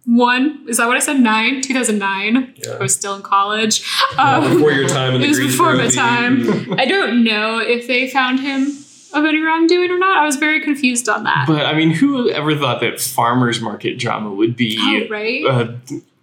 2001. 0.08 0.70
Is 0.70 0.78
that 0.78 0.88
what 0.88 0.96
I 0.96 1.00
said? 1.00 1.20
Nine? 1.20 1.62
2009? 1.62 2.54
Yeah. 2.56 2.72
I 2.72 2.78
was 2.78 2.94
still 2.94 3.16
in 3.16 3.22
college. 3.22 3.86
Yeah, 4.16 4.38
Um, 4.38 4.54
before 4.56 4.72
your 4.72 4.88
time 4.88 5.16
in 5.16 5.22
the 5.22 5.28
it 5.28 5.30
was 5.30 5.40
before 5.40 5.74
my 5.76 5.90
time. 5.90 6.74
I 6.80 6.86
don't 6.86 7.24
know 7.24 7.60
if 7.60 7.88
they 7.88 8.10
found 8.10 8.40
him 8.40 8.68
of 9.14 9.26
any 9.26 9.42
wrongdoing 9.42 9.92
or 9.92 9.98
not. 9.98 10.18
I 10.18 10.26
was 10.26 10.38
very 10.38 10.62
confused 10.62 11.10
on 11.10 11.24
that. 11.24 11.46
But 11.48 11.66
I 11.66 11.74
mean, 11.74 11.92
who 11.92 12.30
ever 12.30 12.56
thought 12.56 12.82
that 12.82 13.00
farmers 13.00 13.62
market 13.62 14.00
drama 14.00 14.32
would 14.32 14.56
be 14.56 14.78
oh, 14.80 15.08
right? 15.10 15.46
a 15.46 15.80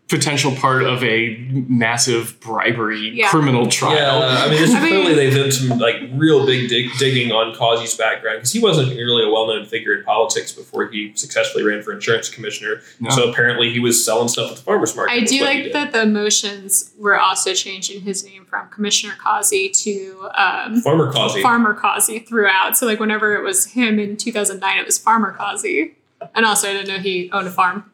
potential 0.09 0.53
part 0.53 0.83
of 0.83 1.03
a 1.03 1.35
massive 1.51 2.39
bribery 2.41 3.11
Yeah. 3.15 3.29
criminal 3.31 3.67
trial? 3.69 3.97
Yeah, 4.21 4.45
I 4.45 4.51
mean, 4.51 4.61
this 4.61 4.69
is 4.71 4.77
I 4.77 4.87
clearly 4.87 5.15
they 5.15 5.31
did 5.31 5.53
some 5.53 5.79
like 5.79 5.97
real 6.13 6.45
big 6.45 6.69
dig- 6.69 6.91
digging 6.99 7.33
on 7.33 7.55
Causey's 7.55 7.95
background 7.97 8.39
because 8.39 8.53
he 8.53 8.61
wasn't 8.61 8.91
really 8.91 9.25
a 9.25 9.31
well-known 9.31 9.65
figure 9.65 9.95
in 9.95 10.05
politics 10.05 10.53
before 10.53 10.89
he 10.89 11.13
successfully 11.15 11.65
ran 11.65 11.83
for 11.83 11.93
insurance 11.93 12.29
commissioner. 12.29 12.83
No. 13.01 13.09
So 13.11 13.31
apparently, 13.31 13.73
he 13.73 13.81
was 13.81 14.05
selling 14.05 14.29
stuff 14.29 14.51
at 14.51 14.57
the 14.59 14.63
farmers 14.63 14.95
market. 14.95 15.13
I 15.15 15.21
do 15.21 15.41
like 15.43 15.73
that 15.73 15.93
the 15.93 16.05
motions 16.05 16.93
were 16.99 17.19
also 17.19 17.55
changing 17.55 18.03
his 18.03 18.25
name 18.25 18.45
from 18.45 18.69
Commissioner 18.69 19.15
Causey 19.19 19.71
to 19.71 20.29
um, 20.37 20.83
Farmer 20.83 21.11
Causey. 21.13 21.41
Farmer 21.41 21.73
Causey 21.75 22.19
throughout. 22.21 22.77
So 22.77 22.85
like 22.85 23.01
whenever 23.01 23.35
it 23.37 23.43
was 23.43 23.65
him 23.73 23.99
in 23.99 24.19
2009, 24.19 24.79
it 24.79 24.85
was 24.85 24.99
Farmer 24.99 25.33
Causey. 25.33 25.97
And 26.35 26.45
also, 26.47 26.69
I 26.69 26.73
didn't 26.75 26.89
know 26.89 26.99
he 26.99 27.31
owned 27.33 27.49
a 27.49 27.51
farm 27.51 27.91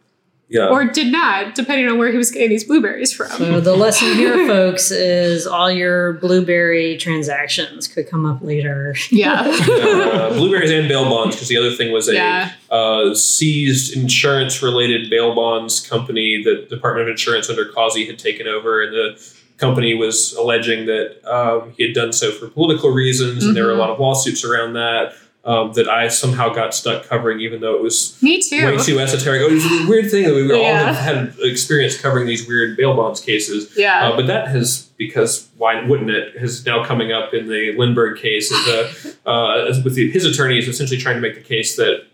yeah. 0.51 0.69
or 0.69 0.85
did 0.85 1.11
not, 1.11 1.55
depending 1.55 1.89
on 1.89 1.97
where 1.97 2.11
he 2.11 2.19
was 2.19 2.31
getting 2.31 2.51
these 2.51 2.65
blueberries 2.65 3.13
from. 3.13 3.29
So 3.31 3.61
the 3.61 3.75
lesson 3.77 4.15
here, 4.15 4.47
folks, 4.47 4.91
is 4.91 5.47
all 5.47 5.71
your 5.71 6.15
blueberry 6.15 6.97
transactions 6.99 7.89
could 7.89 8.11
come 8.11 8.27
up 8.27 8.43
later. 8.43 8.95
yeah. 9.11 9.43
uh, 9.43 10.35
blueberries 10.35 10.71
and 10.71 10.89
bail 10.89 11.05
bonds 11.09 11.37
because 11.37 11.49
the 11.49 11.57
other 11.57 11.73
thing 11.75 11.93
was 11.93 12.09
a 12.09 12.15
Yeah. 12.15 12.53
uh, 12.71 13.15
seized 13.15 13.97
insurance 13.97 14.63
related 14.63 15.09
bail 15.09 15.35
bonds 15.35 15.81
company 15.81 16.43
that 16.45 16.69
the 16.69 16.77
Department 16.77 17.09
of 17.09 17.13
Insurance 17.13 17.49
under 17.49 17.65
Causey 17.67 18.07
had 18.07 18.19
taken 18.19 18.47
over 18.47 18.83
and 18.83 18.93
the 18.93 19.35
company 19.57 19.95
was 19.95 20.33
alleging 20.35 20.87
that 20.87 21.17
um, 21.31 21.73
he 21.77 21.85
had 21.87 21.95
done 21.95 22.13
so 22.13 22.31
for 22.33 22.49
political 22.49 22.91
reasons 22.91 23.45
and 23.45 23.55
there 23.55 23.65
were 23.67 23.73
a 23.73 23.75
Mhm. 23.75 23.79
lot 23.79 23.91
of 23.91 24.01
lawsuits 24.01 24.43
around 24.45 24.73
that 24.73 25.13
um, 25.45 25.73
that 25.73 25.89
I 25.89 26.09
somehow 26.09 26.51
got 26.53 26.75
stuck 26.75 27.05
covering 27.05 27.41
even 27.41 27.61
though 27.63 27.75
it 27.75 27.83
was 27.83 28.19
Me 28.23 28.41
too. 28.43 28.65
way 28.67 28.77
too 28.77 28.99
esoteric. 28.99 29.41
It 29.43 29.51
was 29.51 29.65
a 29.65 29.89
weird 29.89 30.11
thing 30.11 30.25
that 30.25 30.35
we 30.35 30.53
all 30.53 30.61
Yeah. 30.61 30.93
have 30.93 30.97
had 30.97 31.35
experience 31.41 31.99
covering 31.99 32.27
these 32.27 32.47
weird 32.47 32.77
bail 32.77 32.95
bonds 32.95 33.21
cases. 33.21 33.73
Yeah. 33.77 34.09
Uh, 34.11 34.17
but 34.17 34.27
that 34.27 34.49
has, 34.49 34.91
because 34.99 35.49
why 35.57 35.83
wouldn't 35.87 36.11
it 36.11 36.37
has 36.39 36.67
now 36.67 36.85
coming 36.85 37.11
up 37.11 37.33
in 37.33 37.49
the 37.49 37.75
Lindberg 37.77 38.19
case. 38.19 38.53
Uh, 38.53 38.93
uh, 39.27 39.81
with 39.83 39.95
the, 39.95 40.11
his 40.11 40.25
attorney 40.27 40.59
is 40.59 40.69
essentially 40.69 41.01
trying 41.01 41.15
to 41.17 41.23
make 41.23 41.35
the 41.37 41.41
case 41.41 41.77
that 41.77 42.05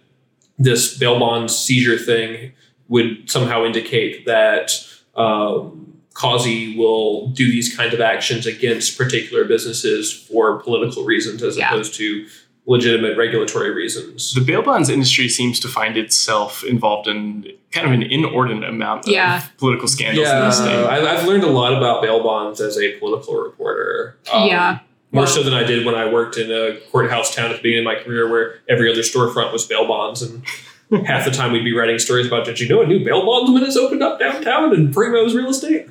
this 0.58 0.96
bail 0.96 1.18
bond 1.18 1.50
seizure 1.50 1.98
thing 1.98 2.52
would 2.88 3.28
somehow 3.28 3.64
indicate 3.64 4.24
that 4.26 4.72
um, 5.16 5.82
Causey 6.14 6.76
will 6.78 7.28
do 7.30 7.50
these 7.50 7.74
kind 7.76 7.92
of 7.92 8.00
actions 8.00 8.46
against 8.46 8.96
particular 8.96 9.44
businesses 9.44 10.12
for 10.12 10.58
political 10.62 11.04
reasons 11.04 11.42
as 11.42 11.56
Yeah. 11.58 11.68
opposed 11.68 11.94
to 11.94 12.26
legitimate 12.68 13.16
regulatory 13.16 13.70
reasons. 13.70 14.34
The 14.34 14.40
bail 14.40 14.60
bonds 14.62 14.88
industry 14.88 15.28
seems 15.28 15.60
to 15.60 15.68
find 15.68 15.96
itself 15.96 16.64
involved 16.64 17.06
in 17.06 17.46
kind 17.70 17.86
of 17.86 17.92
an 17.92 18.02
inordinate 18.02 18.68
amount 18.68 19.06
of 19.06 19.12
Yeah. 19.12 19.42
political 19.58 19.86
scandals 19.86 20.26
in 20.26 20.34
Yeah, 20.34 20.40
the 20.40 20.50
state. 20.50 20.84
I've, 20.84 21.04
I've 21.04 21.26
learned 21.26 21.44
a 21.44 21.48
lot 21.50 21.72
about 21.76 22.02
bail 22.02 22.22
bonds 22.22 22.60
as 22.60 22.76
a 22.78 22.92
political 22.98 23.34
reporter. 23.36 24.16
Um, 24.32 24.48
Yeah. 24.48 24.78
More 25.12 25.22
Wow. 25.22 25.30
so 25.30 25.42
than 25.44 25.54
I 25.54 25.62
did 25.62 25.86
when 25.86 25.94
I 25.94 26.12
worked 26.12 26.36
in 26.36 26.50
a 26.50 26.76
courthouse 26.90 27.32
town 27.34 27.50
at 27.52 27.58
the 27.58 27.62
beginning 27.62 27.86
of 27.86 27.96
my 27.96 28.02
career 28.02 28.28
where 28.28 28.56
every 28.68 28.90
other 28.90 29.02
storefront 29.02 29.52
was 29.52 29.64
bail 29.64 29.86
bonds. 29.86 30.20
And 30.22 30.42
half 31.04 31.24
the 31.24 31.30
time 31.30 31.52
we'd 31.52 31.64
be 31.64 31.74
writing 31.74 31.98
stories 31.98 32.26
about, 32.26 32.44
did 32.44 32.60
you 32.60 32.68
know 32.68 32.82
a 32.82 32.86
new 32.86 33.04
bail 33.04 33.24
bondsman 33.24 33.64
has 33.64 33.76
opened 33.76 34.02
up 34.02 34.18
downtown 34.18 34.74
in 34.74 34.92
Primo's 34.92 35.34
real 35.34 35.48
estate? 35.48 35.88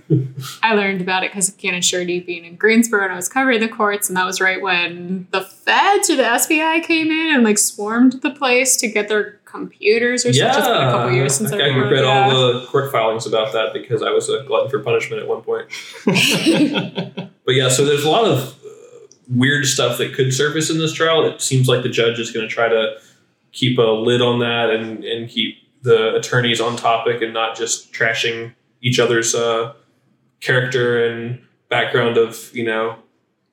I 0.63 0.73
learned 0.73 1.01
about 1.01 1.23
it 1.23 1.31
because 1.31 1.49
of 1.49 1.57
Cannon 1.57 1.81
Surety 1.81 2.19
being 2.19 2.45
in 2.45 2.55
Greensboro 2.55 3.03
and 3.03 3.13
I 3.13 3.15
was 3.15 3.29
covering 3.29 3.59
the 3.59 3.67
courts, 3.67 4.09
and 4.09 4.17
that 4.17 4.25
was 4.25 4.39
right 4.39 4.61
when 4.61 5.27
the 5.31 5.41
feds 5.41 6.09
or 6.09 6.15
the 6.15 6.23
SBI 6.23 6.83
came 6.83 7.11
in 7.11 7.35
and 7.35 7.43
like 7.43 7.57
swarmed 7.57 8.21
the 8.21 8.31
place 8.31 8.77
to 8.77 8.87
get 8.87 9.07
their 9.07 9.39
computers 9.45 10.25
or 10.25 10.33
something. 10.33 10.59
It's 10.59 10.67
been 10.67 10.75
a 10.75 10.91
couple 10.91 11.11
years 11.11 11.35
since 11.35 11.51
I, 11.51 11.55
I 11.57 11.67
read 11.67 11.91
read 11.91 12.03
yeah. 12.03 12.29
all 12.29 12.53
the 12.53 12.65
court 12.67 12.91
filings 12.91 13.25
about 13.25 13.53
that 13.53 13.73
because 13.73 14.01
I 14.01 14.11
was 14.11 14.29
a 14.29 14.43
glutton 14.43 14.69
for 14.69 14.79
punishment 14.79 15.21
at 15.21 15.27
one 15.27 15.41
point. 15.41 15.69
But 17.45 17.53
yeah, 17.53 17.69
so 17.69 17.85
there's 17.85 18.03
a 18.03 18.09
lot 18.09 18.25
of 18.25 18.39
uh, 18.65 19.07
weird 19.29 19.65
stuff 19.65 19.99
that 19.99 20.13
could 20.15 20.33
surface 20.33 20.69
in 20.69 20.79
this 20.79 20.93
trial. 20.93 21.25
It 21.25 21.41
seems 21.41 21.67
like 21.67 21.83
the 21.83 21.89
judge 21.89 22.19
is 22.19 22.31
going 22.31 22.47
to 22.47 22.53
try 22.53 22.67
to 22.67 22.97
keep 23.55 23.79
a 23.79 23.81
lid 23.81 24.21
on 24.21 24.39
that 24.39 24.69
and, 24.69 25.03
and 25.03 25.29
keep 25.29 25.57
the 25.81 26.13
attorneys 26.15 26.59
on 26.59 26.75
topic 26.75 27.21
and 27.21 27.33
not 27.33 27.55
just 27.55 27.93
trashing 27.93 28.53
each 28.81 28.99
other's 28.99 29.33
uh, 29.33 29.73
character 30.41 31.05
and 31.05 31.41
background 31.69 32.17
of, 32.17 32.53
you 32.53 32.65
know, 32.65 32.97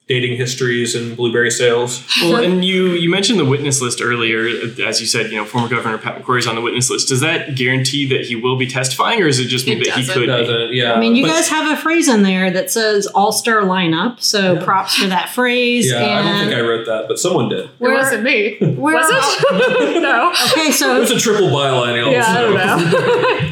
dating 0.08 0.36
histories 0.36 0.94
and 0.94 1.16
blueberry 1.16 1.50
sales. 1.50 2.04
Well, 2.22 2.36
and 2.44 2.64
you 2.64 2.88
you 2.88 3.08
mentioned 3.08 3.38
the 3.38 3.44
witness 3.44 3.80
list 3.80 4.00
earlier. 4.02 4.46
As 4.84 5.00
you 5.00 5.06
said, 5.06 5.30
you 5.30 5.36
know, 5.38 5.44
former 5.44 5.68
Governor 5.68 5.96
Pat 5.98 6.20
McCrory 6.20 6.40
is 6.40 6.46
on 6.46 6.54
the 6.54 6.60
witness 6.60 6.90
list. 6.90 7.08
Does 7.08 7.20
that 7.20 7.54
guarantee 7.54 8.06
that 8.08 8.26
he 8.26 8.36
will 8.36 8.56
be 8.56 8.66
testifying, 8.66 9.22
or 9.22 9.26
is 9.26 9.38
it 9.38 9.46
just 9.46 9.66
mean 9.66 9.78
It 9.80 9.84
that 9.86 9.94
he 9.94 10.00
doesn't. 10.06 10.14
could? 10.14 10.26
Doesn't, 10.26 10.72
yeah. 10.74 10.92
I 10.94 11.00
mean, 11.00 11.14
you 11.16 11.24
But- 11.24 11.32
guys 11.32 11.48
have 11.48 11.70
a 11.78 11.80
phrase 11.80 12.08
in 12.08 12.22
there 12.22 12.50
that 12.50 12.70
says 12.70 13.06
all 13.08 13.32
star 13.32 13.62
lineup, 13.62 14.20
so 14.20 14.54
Yeah. 14.54 14.64
props 14.64 14.96
for 14.96 15.06
that 15.06 15.30
phrase. 15.30 15.90
Yeah, 15.90 15.98
I 16.20 16.22
don't 16.22 16.48
think 16.48 16.54
I 16.56 16.60
wrote 16.60 16.86
that, 16.86 17.06
but 17.08 17.18
someone 17.18 17.48
did. 17.48 17.64
It 17.66 17.70
wasn't 17.80 18.24
me. 18.24 18.56
where- 18.60 18.96
Was 18.96 19.08
it? 19.10 20.02
no. 20.02 20.30
Okay, 20.52 20.70
so 20.72 20.96
It 20.96 20.96
so 20.96 21.00
was 21.00 21.10
a 21.12 21.18
triple 21.18 21.48
byline. 21.48 22.10
Yeah, 22.12 22.24
I 22.26 22.40
don't 22.42 22.54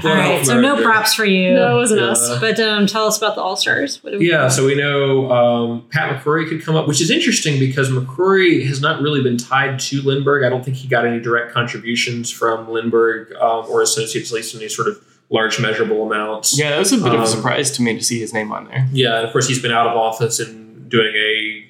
know. 0.02 0.10
all 0.10 0.16
right, 0.16 0.44
so 0.44 0.60
no 0.60 0.82
props 0.82 1.14
for 1.14 1.24
you. 1.24 1.54
no, 1.54 1.74
it 1.74 1.76
wasn't 1.76 2.00
Yeah. 2.00 2.08
us. 2.08 2.38
But 2.40 2.58
um, 2.60 2.86
tell 2.86 3.06
us 3.06 3.16
about 3.18 3.34
the 3.36 3.40
all 3.40 3.56
stars. 3.56 4.00
Yeah, 4.04 4.48
so 4.48 4.66
we 4.66 4.74
know 4.74 5.30
um, 5.30 5.86
Pat 5.90 6.10
McCrory 6.22 6.48
could 6.50 6.62
come 6.62 6.76
up, 6.76 6.86
which 6.86 7.00
is 7.00 7.10
interesting 7.10 7.58
because 7.58 7.88
McCrory 7.88 8.66
has 8.66 8.82
not 8.82 9.00
really 9.00 9.22
been 9.22 9.38
tied 9.38 9.78
to 9.80 10.02
Lindberg. 10.02 10.44
I 10.44 10.50
don't 10.50 10.62
think 10.64 10.76
he 10.76 10.86
got 10.88 11.06
any 11.06 11.20
direct 11.20 11.52
contributions 11.52 12.30
from 12.30 12.66
Lindberg 12.66 13.34
um, 13.40 13.64
or 13.70 13.80
associates, 13.80 14.30
at 14.30 14.34
least 14.36 14.54
in 14.54 14.60
any 14.60 14.68
sort 14.68 14.88
of 14.88 15.02
large 15.30 15.58
measurable 15.60 16.04
amounts. 16.04 16.58
Yeah, 16.58 16.70
that 16.70 16.78
was 16.78 16.92
a 16.92 16.98
bit 16.98 17.06
of 17.08 17.14
Um, 17.14 17.22
a 17.22 17.26
surprise 17.26 17.70
to 17.72 17.82
me 17.82 17.96
to 17.96 18.04
see 18.04 18.18
his 18.20 18.34
name 18.34 18.52
on 18.52 18.66
there. 18.66 18.86
Yeah, 18.92 19.16
and 19.16 19.26
of 19.26 19.32
course 19.32 19.48
he's 19.48 19.62
been 19.62 19.72
out 19.72 19.86
of 19.86 19.96
office 19.96 20.40
and 20.40 20.90
doing 20.90 21.14
a 21.14 21.66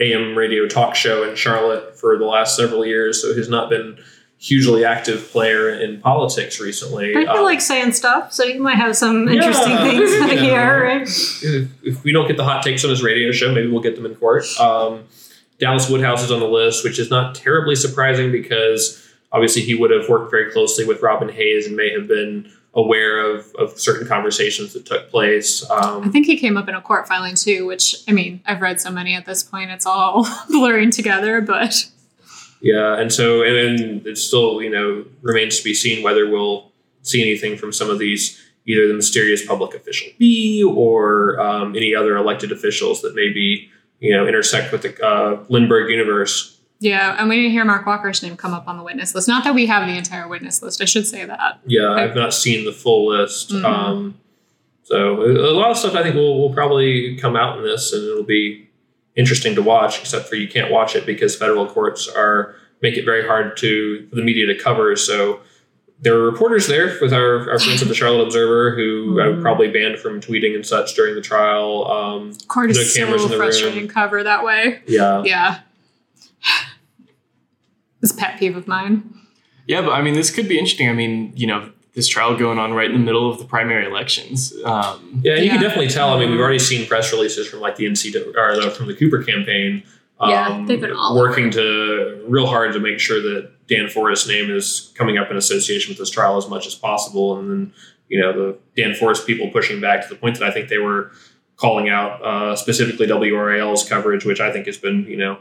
AM 0.00 0.36
radio 0.36 0.66
talk 0.66 0.96
show 0.96 1.28
in 1.28 1.36
Charlotte 1.36 1.96
for 1.96 2.18
the 2.18 2.24
last 2.24 2.56
several 2.56 2.84
years, 2.84 3.22
so 3.22 3.34
he's 3.34 3.48
not 3.48 3.70
been 3.70 3.98
hugely 4.44 4.84
active 4.84 5.30
player 5.32 5.70
in 5.70 5.98
politics 6.00 6.60
recently. 6.60 7.14
But 7.14 7.20
you 7.22 7.28
Um, 7.28 7.44
like 7.44 7.60
saying 7.62 7.92
stuff, 7.92 8.32
so 8.32 8.44
you 8.44 8.60
might 8.62 8.76
have 8.76 8.94
some 8.96 9.26
interesting 9.28 9.72
Yeah, 9.76 9.82
things 9.84 10.10
you 10.10 10.28
to 10.28 10.34
know. 10.36 10.42
hear, 10.42 10.84
right? 10.84 11.02
if, 11.02 11.68
if 11.82 12.04
we 12.04 12.12
don't 12.12 12.26
get 12.28 12.36
the 12.36 12.44
hot 12.44 12.62
takes 12.62 12.84
on 12.84 12.90
his 12.90 13.02
radio 13.02 13.32
show, 13.32 13.52
maybe 13.54 13.68
we'll 13.68 13.80
get 13.82 13.96
them 13.96 14.04
in 14.06 14.14
court. 14.16 14.44
Um, 14.60 15.04
Dallas 15.58 15.88
Woodhouse 15.88 16.22
is 16.22 16.30
on 16.30 16.40
the 16.40 16.48
list, 16.48 16.84
which 16.84 16.98
is 16.98 17.08
not 17.10 17.34
terribly 17.34 17.74
surprising 17.74 18.30
because 18.32 19.00
obviously 19.32 19.62
he 19.62 19.74
would 19.74 19.90
have 19.90 20.08
worked 20.10 20.30
very 20.30 20.50
closely 20.52 20.84
with 20.84 21.00
Robin 21.00 21.28
Hayes 21.30 21.66
and 21.66 21.74
may 21.76 21.90
have 21.90 22.06
been 22.06 22.50
aware 22.74 23.24
of, 23.24 23.46
of 23.56 23.78
certain 23.78 24.06
conversations 24.06 24.72
that 24.74 24.84
took 24.84 25.08
place. 25.10 25.64
I 25.70 25.92
Um, 25.94 26.10
think 26.12 26.26
he 26.26 26.36
came 26.36 26.56
up 26.56 26.68
in 26.68 26.74
a 26.74 26.82
court 26.82 27.06
filing 27.08 27.36
too, 27.36 27.64
which 27.66 27.96
I 28.08 28.12
mean, 28.12 28.40
I've 28.46 28.60
read 28.60 28.80
so 28.80 28.90
many 28.90 29.14
at 29.14 29.24
this 29.26 29.42
point, 29.44 29.70
it's 29.70 29.86
all 29.86 30.26
blurring 30.50 30.90
together, 30.90 31.40
but 31.40 31.86
yeah, 32.64 32.98
and 32.98 33.12
so 33.12 33.42
and 33.42 33.54
then 33.54 34.02
it 34.06 34.16
still 34.16 34.62
you 34.62 34.70
know 34.70 35.04
remains 35.20 35.58
to 35.58 35.64
be 35.64 35.74
seen 35.74 36.02
whether 36.02 36.28
we'll 36.28 36.72
see 37.02 37.20
anything 37.20 37.58
from 37.58 37.72
some 37.72 37.90
of 37.90 37.98
these 37.98 38.40
either 38.66 38.88
the 38.88 38.94
mysterious 38.94 39.44
public 39.44 39.74
official 39.74 40.08
B 40.18 40.64
or 40.64 41.38
um, 41.38 41.76
any 41.76 41.94
other 41.94 42.16
elected 42.16 42.50
officials 42.52 43.02
that 43.02 43.14
maybe 43.14 43.68
you 44.00 44.16
know 44.16 44.26
intersect 44.26 44.72
with 44.72 44.80
the 44.80 45.06
uh, 45.06 45.44
Lindberg 45.50 45.90
universe. 45.90 46.58
Yeah, 46.80 47.16
and 47.18 47.28
we 47.28 47.36
didn't 47.36 47.52
hear 47.52 47.66
Mark 47.66 47.84
Walker's 47.86 48.22
name 48.22 48.36
come 48.36 48.54
up 48.54 48.66
on 48.66 48.78
the 48.78 48.82
witness 48.82 49.14
list. 49.14 49.28
Not 49.28 49.44
that 49.44 49.54
we 49.54 49.66
have 49.66 49.86
the 49.86 49.96
entire 49.96 50.26
witness 50.26 50.62
list. 50.62 50.80
I 50.80 50.86
should 50.86 51.06
say 51.06 51.24
that. 51.26 51.60
Yeah, 51.66 51.90
I've 51.90 52.16
not 52.16 52.32
seen 52.32 52.64
the 52.64 52.72
full 52.72 53.08
list. 53.08 53.50
Mhm. 53.50 53.64
Um, 53.64 54.14
so 54.84 55.20
a 55.20 55.52
a 55.52 55.52
lot 55.52 55.70
of 55.70 55.76
stuff 55.76 55.94
I 55.94 56.02
think 56.02 56.14
will, 56.14 56.40
will 56.40 56.54
probably 56.54 57.16
come 57.16 57.36
out 57.36 57.58
in 57.58 57.64
this, 57.64 57.92
and 57.92 58.02
it'll 58.02 58.22
be 58.22 58.63
interesting 59.16 59.54
to 59.54 59.62
watch. 59.62 60.00
Except 60.00 60.28
for 60.28 60.36
you 60.36 60.48
can't 60.48 60.70
watch 60.70 60.94
it 60.96 61.06
because 61.06 61.36
federal 61.36 61.66
courts 61.66 62.08
are 62.08 62.54
make 62.82 62.96
it 62.96 63.04
very 63.04 63.26
hard 63.26 63.56
to 63.58 64.06
for 64.08 64.16
the 64.16 64.22
media 64.22 64.46
to 64.46 64.54
cover. 64.58 64.94
So 64.96 65.40
there 66.00 66.14
were 66.14 66.30
reporters 66.30 66.66
there 66.66 66.98
with 67.00 67.12
our, 67.14 67.48
our 67.50 67.58
friends 67.58 67.80
at 67.80 67.88
the 67.88 67.94
Charlotte 67.94 68.24
Observer 68.24 68.74
who 68.76 69.20
I 69.22 69.26
Mhm. 69.26 69.40
probably 69.42 69.68
banned 69.68 69.98
from 69.98 70.20
tweeting 70.20 70.54
and 70.54 70.66
such 70.66 70.94
during 70.94 71.14
the 71.14 71.20
trial. 71.22 71.86
Um, 71.90 72.32
Court 72.48 72.70
is 72.72 72.76
No 72.96 73.04
cameras 73.04 73.22
so 73.22 73.26
in 73.26 73.30
the 73.32 73.36
frustrating 73.38 73.78
room. 73.80 73.88
to 73.88 73.94
cover 73.94 74.22
that 74.22 74.44
way. 74.44 74.80
yeah, 74.86 75.22
Yeah. 75.24 75.58
This 78.00 78.12
pet 78.12 78.38
peeve 78.38 78.56
of 78.56 78.68
mine. 78.68 79.14
Yeah, 79.66 79.80
but 79.80 79.92
I 79.92 80.02
mean, 80.02 80.12
this 80.14 80.30
could 80.30 80.46
be 80.48 80.58
interesting. 80.58 80.90
I 80.90 80.92
mean, 80.92 81.32
you 81.36 81.46
know, 81.46 81.70
this 81.94 82.08
trial 82.08 82.36
going 82.36 82.58
on 82.58 82.72
right 82.72 82.90
in 82.90 82.92
the 82.92 83.04
middle 83.04 83.30
of 83.30 83.38
the 83.38 83.44
primary 83.44 83.86
elections. 83.86 84.52
Um, 84.64 85.20
Yeah, 85.22 85.34
and 85.34 85.44
you 85.44 85.50
can 85.50 85.60
definitely 85.60 85.88
tell. 85.88 86.10
I 86.10 86.18
mean, 86.18 86.30
we've 86.30 86.40
already 86.40 86.58
seen 86.58 86.86
press 86.86 87.12
releases 87.12 87.46
from 87.48 87.60
like 87.60 87.76
the 87.76 87.84
NCAA 87.86 88.34
or 88.36 88.60
the, 88.60 88.70
from 88.70 88.86
the 88.88 88.94
Cooper 88.94 89.22
campaign. 89.22 89.82
um, 90.18 90.30
Yeah, 90.30 90.64
they've 90.66 90.80
been 90.80 90.92
all 90.92 91.16
working 91.16 91.50
to 91.52 92.24
real 92.26 92.46
hard 92.46 92.72
to 92.72 92.80
make 92.80 92.98
sure 92.98 93.20
that 93.22 93.50
Dan 93.68 93.88
Forest's 93.88 94.28
name 94.28 94.50
is 94.50 94.92
coming 94.96 95.18
up 95.18 95.30
in 95.30 95.36
association 95.36 95.90
with 95.90 95.98
this 95.98 96.10
trial 96.10 96.36
as 96.36 96.48
much 96.48 96.66
as 96.66 96.74
possible, 96.74 97.38
and 97.38 97.50
then 97.50 97.72
you 98.08 98.20
know 98.20 98.32
the 98.32 98.58
Dan 98.76 98.94
Forest 98.94 99.26
people 99.26 99.50
pushing 99.50 99.80
back 99.80 100.02
to 100.02 100.08
the 100.08 100.16
point 100.16 100.38
that 100.38 100.46
I 100.48 100.50
think 100.50 100.68
they 100.68 100.78
were 100.78 101.12
calling 101.56 101.88
out 101.88 102.20
uh, 102.24 102.56
specifically 102.56 103.06
WRAL's 103.06 103.88
coverage, 103.88 104.24
which 104.24 104.40
I 104.40 104.52
think 104.52 104.66
has 104.66 104.76
been 104.76 105.04
you 105.04 105.16
know 105.16 105.38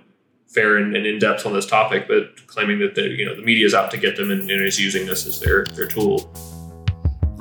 fair 0.54 0.78
and, 0.78 0.96
and 0.96 1.06
in 1.06 1.20
depth 1.20 1.46
on 1.46 1.54
this 1.54 1.66
topic, 1.66 2.08
but 2.08 2.48
claiming 2.48 2.80
that 2.80 2.96
the 2.96 3.10
you 3.10 3.26
know 3.26 3.36
the 3.36 3.42
media 3.42 3.66
is 3.66 3.74
out 3.74 3.92
to 3.92 3.98
get 3.98 4.16
them 4.16 4.32
and, 4.32 4.50
and 4.50 4.66
is 4.66 4.80
using 4.80 5.06
this 5.06 5.26
as 5.26 5.40
their 5.40 5.66
their 5.66 5.88
tool. 5.88 6.32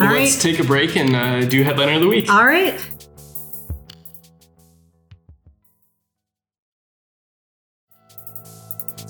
All 0.00 0.08
well, 0.08 0.14
let's 0.14 0.40
take 0.40 0.58
a 0.58 0.64
break 0.64 0.96
and 0.96 1.14
uh, 1.14 1.44
do 1.44 1.62
headliner 1.62 1.92
of 1.92 2.00
the 2.00 2.08
week. 2.08 2.28
All 2.30 2.44
right. 2.44 2.74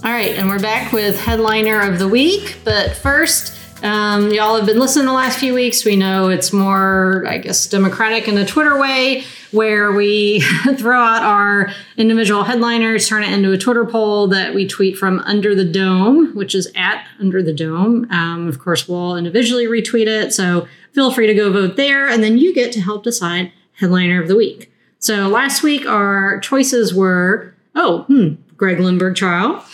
All 0.05 0.11
right, 0.11 0.31
and 0.31 0.49
we're 0.49 0.59
back 0.59 0.93
with 0.93 1.17
headliner 1.21 1.81
of 1.81 2.01
the 2.01 2.09
week. 2.09 2.57
But 2.65 2.97
first, 2.97 3.57
um, 3.83 4.31
y'all 4.31 4.57
have 4.57 4.67
been 4.67 4.79
listening 4.79 5.07
the 5.07 5.13
last 5.13 5.39
few 5.39 5.55
weeks. 5.55 5.85
We 5.85 5.97
know 5.97 6.29
it's 6.29 6.53
more, 6.53 7.25
I 7.27 7.39
guess, 7.39 7.67
democratic 7.67 8.29
in 8.29 8.39
a 8.39 8.47
Twitter 8.47 8.79
way, 8.79 9.25
where 9.51 9.93
we 9.93 10.41
throw 10.77 11.01
out 11.01 11.23
our 11.23 11.71
individual 11.97 12.45
headliners, 12.45 13.09
turn 13.09 13.25
it 13.25 13.33
into 13.33 13.53
a 13.53 13.59
Twitter 13.59 13.85
poll 13.85 14.29
that 14.29 14.55
we 14.55 14.67
tweet 14.67 14.97
from 14.97 15.19
Under 15.21 15.55
the 15.55 15.65
Dome, 15.65 16.35
which 16.35 16.55
is 16.55 16.71
at 16.77 17.07
Under 17.19 17.43
the 17.43 17.53
Dome. 17.53 18.07
Um, 18.11 18.49
of 18.49 18.59
course, 18.59 18.89
we'll 18.89 19.17
individually 19.17 19.67
retweet 19.67 20.07
it. 20.07 20.33
So 20.33 20.69
feel 20.93 21.13
free 21.13 21.27
to 21.27 21.35
go 21.35 21.53
vote 21.53 21.77
there, 21.77 22.09
and 22.09 22.23
then 22.23 22.39
you 22.39 22.55
get 22.55 22.73
to 22.73 22.81
help 22.81 23.03
decide 23.03 23.53
headliner 23.75 24.23
of 24.23 24.29
the 24.29 24.37
week. 24.37 24.73
So 24.99 25.27
last 25.27 25.65
week, 25.65 25.87
our 25.87 26.39
choices 26.41 26.95
were 26.95 27.53
oh, 27.75 28.03
hmm, 28.03 28.35
Greg 28.57 28.79
Lindberg 28.79 29.17
trial, 29.17 29.65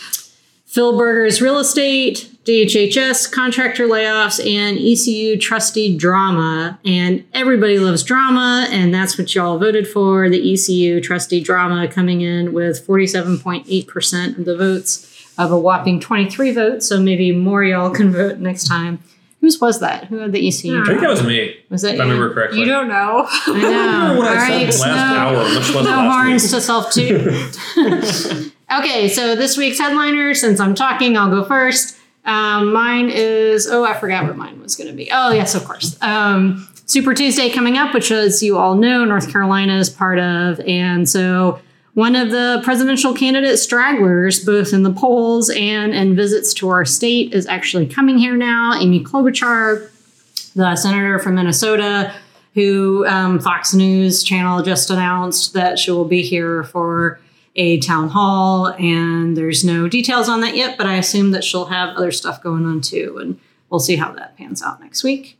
Phil 0.65 0.97
Berger's 0.97 1.41
real 1.41 1.59
estate, 1.59 2.29
DHHS 2.49 3.31
contractor 3.31 3.87
layoffs, 3.87 4.43
and 4.43 4.79
ECU 4.79 5.37
trustee 5.37 5.95
drama. 5.95 6.79
And 6.83 7.23
everybody 7.31 7.77
loves 7.77 8.01
drama, 8.01 8.67
and 8.71 8.91
that's 8.91 9.17
what 9.19 9.35
y'all 9.35 9.59
voted 9.59 9.87
for 9.87 10.29
the 10.29 10.53
ECU 10.53 10.99
trustee 10.99 11.41
drama 11.41 11.87
coming 11.87 12.21
in 12.21 12.51
with 12.53 12.85
47.8% 12.87 14.39
of 14.39 14.45
the 14.45 14.57
votes 14.57 15.05
of 15.37 15.51
a 15.51 15.59
whopping 15.59 15.99
23 15.99 16.51
votes. 16.51 16.87
So 16.89 16.99
maybe 16.99 17.31
more 17.31 17.63
y'all 17.63 17.91
can 17.91 18.11
vote 18.11 18.39
next 18.39 18.65
time. 18.67 18.99
Whose 19.41 19.61
was 19.61 19.79
that? 19.79 20.05
Who 20.05 20.17
had 20.17 20.31
the 20.33 20.45
ECU 20.45 20.81
I 20.81 20.85
think 20.85 20.99
that 21.01 21.09
was 21.09 21.23
me, 21.23 21.55
Was 21.69 21.83
that 21.83 21.93
if 21.95 22.01
I 22.01 22.03
remember 22.03 22.33
correctly. 22.33 22.59
You 22.59 22.65
don't 22.65 22.89
know. 22.89 23.25
I 23.29 23.47
know. 24.11 24.17
What 24.17 24.27
All 24.27 24.33
I 24.33 24.37
right, 24.37 24.71
the 24.71 24.79
last 24.79 24.81
no- 24.81 25.17
hour, 25.17 25.33
much 25.35 25.53
less 25.53 25.73
no 25.75 25.81
last 25.91 26.13
horns 26.15 26.43
week. 26.43 26.51
to 26.51 26.61
self 26.61 26.91
too. 26.91 28.51
okay, 28.79 29.07
so 29.07 29.35
this 29.37 29.55
week's 29.55 29.79
headliner, 29.79 30.33
since 30.33 30.59
I'm 30.59 30.75
talking, 30.75 31.15
I'll 31.15 31.29
go 31.29 31.45
first. 31.45 31.95
Um, 32.29 32.71
mine 32.71 33.09
is 33.09 33.67
oh, 33.67 33.83
I 33.83 33.95
forgot 33.95 34.25
what 34.25 34.37
mine 34.37 34.61
was 34.61 34.75
going 34.75 34.87
to 34.87 34.95
be. 34.95 35.09
Oh, 35.11 35.31
yes, 35.31 35.55
of 35.55 35.65
course. 35.65 35.97
Um, 36.01 36.67
Super 36.85 37.13
Tuesday 37.13 37.49
coming 37.49 37.77
up, 37.77 37.93
which, 37.93 38.11
as 38.11 38.43
you 38.43 38.57
all 38.57 38.75
know, 38.75 39.03
North 39.03 39.31
Carolina 39.31 39.77
is 39.77 39.89
part 39.89 40.19
of, 40.19 40.59
and 40.61 41.09
so 41.09 41.59
one 41.95 42.15
of 42.15 42.29
the 42.29 42.61
presidential 42.63 43.13
candidate 43.13 43.57
stragglers, 43.57 44.45
both 44.45 44.73
in 44.73 44.83
the 44.83 44.93
polls 44.93 45.49
and 45.49 45.93
in 45.93 46.15
visits 46.15 46.53
to 46.55 46.69
our 46.69 46.85
state, 46.85 47.33
is 47.33 47.47
actually 47.47 47.87
coming 47.87 48.17
here 48.17 48.37
now. 48.37 48.73
Amy 48.79 49.03
Klobuchar, 49.03 49.89
the 50.55 50.75
senator 50.75 51.17
from 51.19 51.35
Minnesota, 51.35 52.13
who 52.53 53.05
um, 53.07 53.39
Fox 53.39 53.73
News 53.73 54.21
channel 54.23 54.61
just 54.61 54.89
announced 54.89 55.53
that 55.53 55.79
she 55.79 55.91
will 55.91 56.05
be 56.05 56.21
here 56.21 56.63
for 56.63 57.19
a 57.59 57.77
town 57.79 58.07
hall, 58.09 58.67
and 58.79 59.35
there's 59.35 59.65
no 59.65 59.89
details 59.89 60.29
on 60.29 60.39
that 60.41 60.55
yet, 60.55 60.77
but 60.77 60.87
I 60.87 60.95
assume 60.95 61.31
that 61.31 61.43
she'll 61.43 61.65
have 61.65 61.95
other 61.97 62.11
stuff 62.11 62.41
going 62.41 62.65
on 62.65 62.79
too, 62.79 63.17
and 63.19 63.37
we'll 63.69 63.81
see 63.81 63.97
how 63.97 64.13
that 64.13 64.37
pans 64.37 64.63
out 64.63 64.79
next 64.79 65.03
week. 65.03 65.35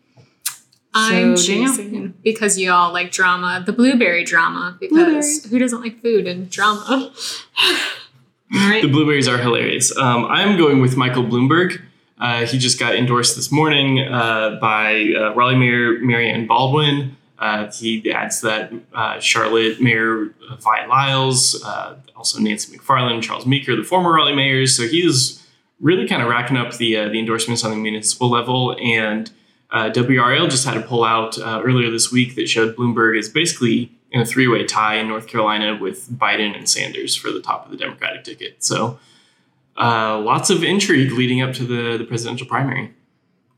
I'm 0.93 1.37
So, 1.37 1.47
Danielle? 1.53 1.67
choosing 1.75 2.13
because 2.23 2.57
you 2.57 2.71
all 2.71 2.91
like 2.91 3.11
drama, 3.11 3.63
the 3.65 3.71
blueberry 3.71 4.23
drama. 4.25 4.75
Because 4.79 4.91
Blueberry. 4.97 5.49
who 5.49 5.59
doesn't 5.59 5.81
like 5.81 6.01
food 6.01 6.27
and 6.27 6.49
drama? 6.49 7.13
All 8.51 8.67
right. 8.69 8.81
The 8.81 8.87
blueberries 8.89 9.27
are 9.27 9.37
hilarious. 9.37 9.95
Um, 9.95 10.25
I'm 10.25 10.57
going 10.57 10.81
with 10.81 10.97
Michael 10.97 11.23
Bloomberg. 11.23 11.79
Uh, 12.19 12.47
he 12.47 12.57
just 12.57 12.79
got 12.79 12.95
endorsed 12.95 13.35
this 13.35 13.51
morning 13.51 13.99
uh, 13.99 14.57
by 14.59 15.13
uh, 15.15 15.35
Raleigh 15.35 15.55
Mayor 15.55 15.99
Mary-Ann 15.99 16.47
Baldwin. 16.47 17.15
Uh, 17.39 17.71
he 17.71 18.11
adds 18.11 18.41
that 18.41 18.71
uh, 18.93 19.17
Charlotte 19.19 19.79
Mayor 19.79 20.33
uh, 20.49 20.55
Vi 20.57 20.85
Lyles, 20.87 21.63
uh, 21.63 21.95
also 22.15 22.37
Nancy 22.39 22.77
McFarlane, 22.77 23.21
Charles 23.21 23.45
Meeker, 23.45 23.77
the 23.77 23.83
former 23.83 24.13
Raleigh 24.13 24.35
mayors. 24.35 24.75
So 24.75 24.83
he 24.83 25.05
is 25.05 25.41
really 25.79 26.05
kind 26.05 26.21
of 26.21 26.27
racking 26.27 26.57
up 26.57 26.75
the 26.75 26.97
uh, 26.97 27.07
the 27.07 27.17
endorsements 27.17 27.63
on 27.63 27.71
the 27.71 27.77
municipal 27.77 28.29
level. 28.29 28.75
And 28.83 29.31
uh, 29.71 29.89
WRAL 29.91 30.49
just 30.49 30.65
had 30.65 30.75
a 30.75 30.81
poll 30.81 31.05
out 31.05 31.37
earlier 31.39 31.89
this 31.89 32.11
week 32.11 32.35
that 32.35 32.49
showed 32.49 32.75
Bloomberg 32.75 33.17
is 33.17 33.29
basically 33.29 33.91
in 34.11 34.19
a 34.19 34.25
three 34.25 34.47
way 34.47 34.65
tie 34.65 34.95
in 34.95 35.07
North 35.07 35.27
Carolina 35.27 35.77
with 35.79 36.09
Biden 36.09 36.57
and 36.57 36.67
Sanders 36.67 37.15
for 37.15 37.31
the 37.31 37.39
top 37.39 37.65
of 37.65 37.71
the 37.71 37.77
Democratic 37.77 38.25
ticket. 38.25 38.63
So 38.65 38.99
lots 39.77 40.49
of 40.49 40.61
intrigue 40.61 41.13
leading 41.13 41.41
up 41.41 41.53
to 41.53 41.63
the, 41.63 41.97
the 41.97 42.03
presidential 42.03 42.47
primary. 42.47 42.93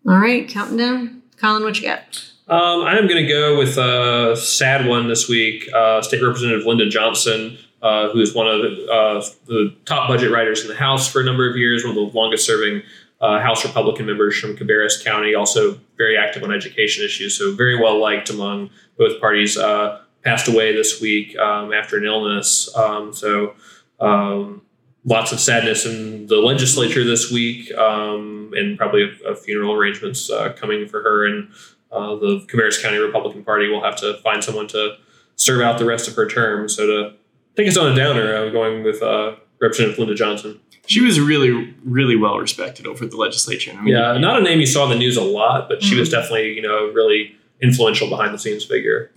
All 0.08 0.17
right, 0.17 0.48
counting 0.48 0.78
down. 0.78 1.24
Colin, 1.38 1.63
what 1.63 1.80
you 1.80 1.88
got? 1.88 2.32
Um, 2.47 2.82
I'm 2.82 3.08
going 3.08 3.25
to 3.25 3.27
go 3.27 3.58
with 3.58 3.77
a 3.77 4.36
sad 4.36 4.86
one 4.88 5.08
this 5.08 5.30
week. 5.30 5.69
Uh, 5.73 6.01
State 6.01 6.21
Representative 6.21 6.65
Linda 6.65 6.89
Johnson, 6.89 7.58
uh, 7.82 8.10
who 8.10 8.19
is 8.19 8.34
one 8.34 8.47
of 8.47 8.62
the, 8.62 8.88
uh, 8.91 9.23
the 9.45 9.75
top 9.86 10.08
budget 10.10 10.32
writers 10.32 10.62
in 10.62 10.67
the 10.67 10.75
House 10.75 11.08
for 11.08 11.21
a 11.21 11.23
number 11.23 11.49
of 11.49 11.56
years, 11.56 11.84
one 11.84 11.91
of 11.91 11.95
the 11.95 12.17
longest 12.17 12.45
serving 12.45 12.82
uh, 13.21 13.39
House 13.39 13.63
Republican 13.63 14.06
members 14.06 14.38
from 14.38 14.58
Cabarrus 14.58 15.04
County, 15.04 15.36
also 15.36 15.80
very 15.97 16.17
active 16.17 16.43
on 16.43 16.51
education 16.51 17.06
issues, 17.06 17.38
so 17.38 17.54
very 17.54 17.80
well 17.80 17.99
liked 17.99 18.30
among 18.30 18.71
both 18.97 19.21
parties. 19.21 19.58
Uh, 19.58 20.01
passed 20.23 20.47
away 20.47 20.73
this 20.73 21.01
week 21.01 21.38
um, 21.39 21.73
after 21.73 21.97
an 21.97 22.06
illness. 22.06 22.73
Um, 22.75 23.13
so 23.13 23.56
um, 23.99 24.62
lots 25.06 25.32
of 25.32 25.39
sadness 25.39 25.86
in 25.86 26.27
the 26.27 26.38
legislature 26.38 27.04
this 27.04 27.32
week, 27.32 27.73
um, 27.75 28.54
and 28.56 28.77
probably 28.77 29.04
a, 29.04 29.30
a 29.32 29.36
funeral 29.36 29.73
arrangements 29.73 30.30
uh, 30.30 30.54
coming 30.54 30.88
for 30.88 31.01
her. 31.01 31.25
And 31.25 31.51
uh, 31.91 32.15
the 32.15 32.45
Cabarrus 32.47 32.82
County 32.82 32.97
Republican 32.97 33.43
Party 33.43 33.69
will 33.69 33.84
have 33.84 33.95
to 33.97 34.15
find 34.23 34.43
someone 34.43 34.67
to 34.69 34.95
serve 35.36 35.62
out 35.62 35.77
the 35.77 35.86
rest 35.86 36.08
of 36.08 36.15
her 36.15 36.27
term. 36.27 36.69
So 36.69 36.88
to 36.88 37.13
take 37.56 37.67
us 37.67 37.77
on 37.77 37.91
a 37.91 37.95
downer, 37.95 38.36
I'm 38.36 38.51
going 38.51 38.84
with 38.84 39.01
uh, 39.01 39.36
Representative 39.60 39.99
Linda 39.99 40.15
Johnson. 40.15 40.60
She 40.88 41.01
was 41.01 41.19
really, 41.19 41.75
really 41.84 42.15
well 42.15 42.38
respected 42.39 42.88
over 42.88 43.06
the 43.06 43.15
legislature. 43.15 43.71
I 43.71 43.82
mean, 43.82 43.93
Yeah, 43.93 44.17
not 44.17 44.39
a 44.39 44.41
name 44.43 44.60
you 44.60 44.65
saw 44.65 44.84
in 44.86 44.89
the 44.89 44.97
news 44.97 45.15
a 45.15 45.21
lot, 45.23 45.69
but 45.69 45.84
she 45.84 45.97
was 45.97 46.10
definitely 46.10 46.54
you 46.54 46.62
know 46.62 46.89
a 46.89 46.91
really 46.91 47.36
influential 47.62 48.10
behind 48.10 48.34
the 48.34 48.39
scenes 48.39 48.65
figure. 48.65 49.12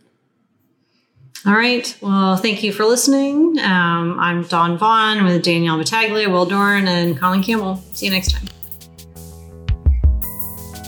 All 1.46 1.54
right. 1.54 1.94
Well, 2.00 2.36
thank 2.36 2.62
you 2.62 2.72
for 2.72 2.84
listening. 2.84 3.58
Um, 3.60 4.18
I'm 4.18 4.44
Dawn 4.44 4.78
Vaughan 4.78 5.24
with 5.24 5.42
Danielle 5.42 5.76
Battaglia, 5.78 6.30
Will 6.30 6.46
Doran, 6.46 6.88
and 6.88 7.18
Colin 7.18 7.42
Campbell. 7.42 7.82
See 7.92 8.06
you 8.06 8.12
next 8.12 8.32
time. 8.32 8.48